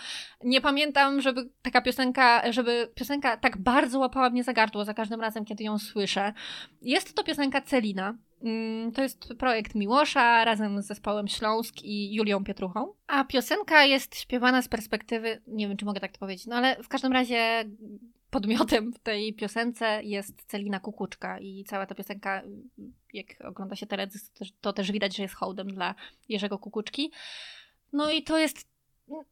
Nie 0.44 0.62
pamiętam, 0.62 1.22
żeby 1.22 1.50
taka 1.62 1.82
piosenka, 1.82 2.52
żeby 2.52 2.92
piosenka 2.96 3.38
tak 3.38 3.58
bardzo 3.58 4.00
łapała 4.00 4.30
mnie 4.30 4.44
za 4.44 4.54
gardło 4.54 4.86
za 4.86 4.94
każdym 4.94 5.22
razem, 5.22 5.46
kiedy 5.46 5.64
ją 5.64 5.80
słyszę. 5.80 6.34
Jest 6.82 7.16
to 7.16 7.24
piosenka 7.24 7.62
Celina. 7.62 8.18
Mm, 8.44 8.92
to 8.92 9.02
jest 9.02 9.34
projekt 9.40 9.76
Miłosza 9.76 10.46
razem 10.46 10.82
z 10.82 10.88
zespołem 10.88 11.28
Śląsk 11.28 11.76
i 11.84 12.16
Julią 12.16 12.44
Pietruchą. 12.44 12.94
A 13.08 13.24
piosenka 13.24 13.86
jest 13.86 14.20
śpiewana 14.20 14.62
z 14.62 14.68
perspektywy, 14.68 15.42
nie 15.48 15.68
wiem 15.68 15.78
czy 15.78 15.86
mogę 15.86 16.00
tak 16.00 16.12
to 16.12 16.20
powiedzieć, 16.20 16.48
no 16.48 16.56
ale 16.56 16.84
w 16.84 16.88
każdym 16.88 17.12
razie 17.12 17.66
podmiotem 18.36 18.94
w 18.94 19.00
tej 19.00 19.34
piosence 19.34 20.04
jest 20.04 20.46
Celina 20.48 20.80
Kukuczka 20.80 21.40
i 21.40 21.64
cała 21.64 21.86
ta 21.86 21.96
piosenka, 21.96 22.42
jak 23.14 23.28
ogląda 23.44 23.76
się 23.76 23.86
teledysk, 23.86 24.34
to 24.62 24.74
też 24.74 24.92
widać, 24.92 25.16
że 25.16 25.24
jest 25.24 25.36
hołdem 25.36 25.68
dla 25.68 25.96
Jerzego 26.30 26.60
Kukuczki. 26.60 27.12
No 27.94 28.12
i 28.12 28.24
to 28.24 28.38
jest, 28.38 28.68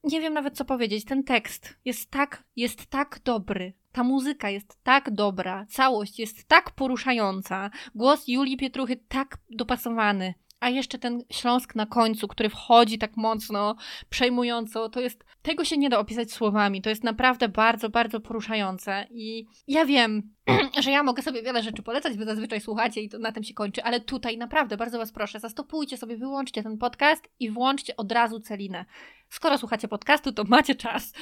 nie 0.03 0.21
wiem 0.21 0.33
nawet 0.33 0.57
co 0.57 0.65
powiedzieć, 0.65 1.05
ten 1.05 1.23
tekst 1.23 1.77
jest 1.85 2.11
tak, 2.11 2.43
jest 2.55 2.85
tak 2.85 3.19
dobry, 3.23 3.73
ta 3.91 4.03
muzyka 4.03 4.49
jest 4.49 4.83
tak 4.83 5.11
dobra, 5.11 5.65
całość 5.69 6.19
jest 6.19 6.47
tak 6.47 6.71
poruszająca, 6.71 7.69
głos 7.95 8.27
Julii 8.27 8.57
Pietruchy 8.57 8.95
tak 9.07 9.37
dopasowany, 9.49 10.33
a 10.63 10.69
jeszcze 10.69 10.99
ten 10.99 11.23
Śląsk 11.31 11.75
na 11.75 11.85
końcu, 11.85 12.27
który 12.27 12.49
wchodzi 12.49 12.97
tak 12.97 13.17
mocno, 13.17 13.75
przejmująco, 14.09 14.89
to 14.89 15.01
jest, 15.01 15.23
tego 15.41 15.65
się 15.65 15.77
nie 15.77 15.89
da 15.89 15.99
opisać 15.99 16.31
słowami, 16.31 16.81
to 16.81 16.89
jest 16.89 17.03
naprawdę 17.03 17.49
bardzo, 17.49 17.89
bardzo 17.89 18.19
poruszające. 18.19 19.07
I 19.11 19.45
ja 19.67 19.85
wiem, 19.85 20.33
że 20.83 20.91
ja 20.91 21.03
mogę 21.03 21.21
sobie 21.21 21.43
wiele 21.43 21.63
rzeczy 21.63 21.83
polecać, 21.83 22.17
wy 22.17 22.25
zazwyczaj 22.25 22.61
słuchacie 22.61 23.01
i 23.01 23.09
to 23.09 23.19
na 23.19 23.31
tym 23.31 23.43
się 23.43 23.53
kończy, 23.53 23.83
ale 23.83 23.99
tutaj 23.99 24.37
naprawdę 24.37 24.77
bardzo 24.77 24.97
was 24.97 25.11
proszę, 25.11 25.39
zastopujcie 25.39 25.97
sobie, 25.97 26.17
wyłączcie 26.17 26.63
ten 26.63 26.77
podcast 26.77 27.29
i 27.39 27.51
włączcie 27.51 27.97
od 27.97 28.11
razu 28.11 28.39
Celinę. 28.39 28.85
Skoro 29.29 29.57
słuchacie 29.57 29.87
podcastu, 29.87 30.31
to 30.31 30.43
macie 30.43 30.75
czas. 30.75 31.13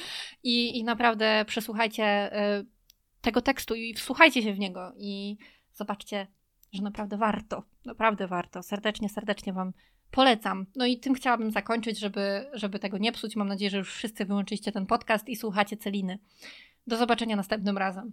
I, 0.42 0.78
i 0.78 0.84
naprawdę 0.84 1.44
przesłuchajcie 1.46 2.36
y, 2.60 2.66
tego 3.20 3.40
tekstu 3.40 3.74
i 3.74 3.94
wsłuchajcie 3.94 4.42
się 4.42 4.52
w 4.52 4.58
niego 4.58 4.92
i 4.96 5.36
zobaczcie, 5.74 6.26
że 6.72 6.82
naprawdę 6.82 7.16
warto, 7.16 7.62
naprawdę 7.84 8.26
warto. 8.26 8.62
Serdecznie, 8.62 9.08
serdecznie 9.08 9.52
Wam 9.52 9.72
polecam. 10.10 10.66
No 10.76 10.86
i 10.86 10.98
tym 10.98 11.14
chciałabym 11.14 11.50
zakończyć, 11.50 11.98
żeby, 11.98 12.50
żeby 12.52 12.78
tego 12.78 12.98
nie 12.98 13.12
psuć. 13.12 13.36
Mam 13.36 13.48
nadzieję, 13.48 13.70
że 13.70 13.78
już 13.78 13.94
wszyscy 13.94 14.24
wyłączyliście 14.24 14.72
ten 14.72 14.86
podcast 14.86 15.28
i 15.28 15.36
słuchacie 15.36 15.76
Celiny. 15.76 16.18
Do 16.86 16.96
zobaczenia 16.96 17.36
następnym 17.36 17.78
razem. 17.78 18.12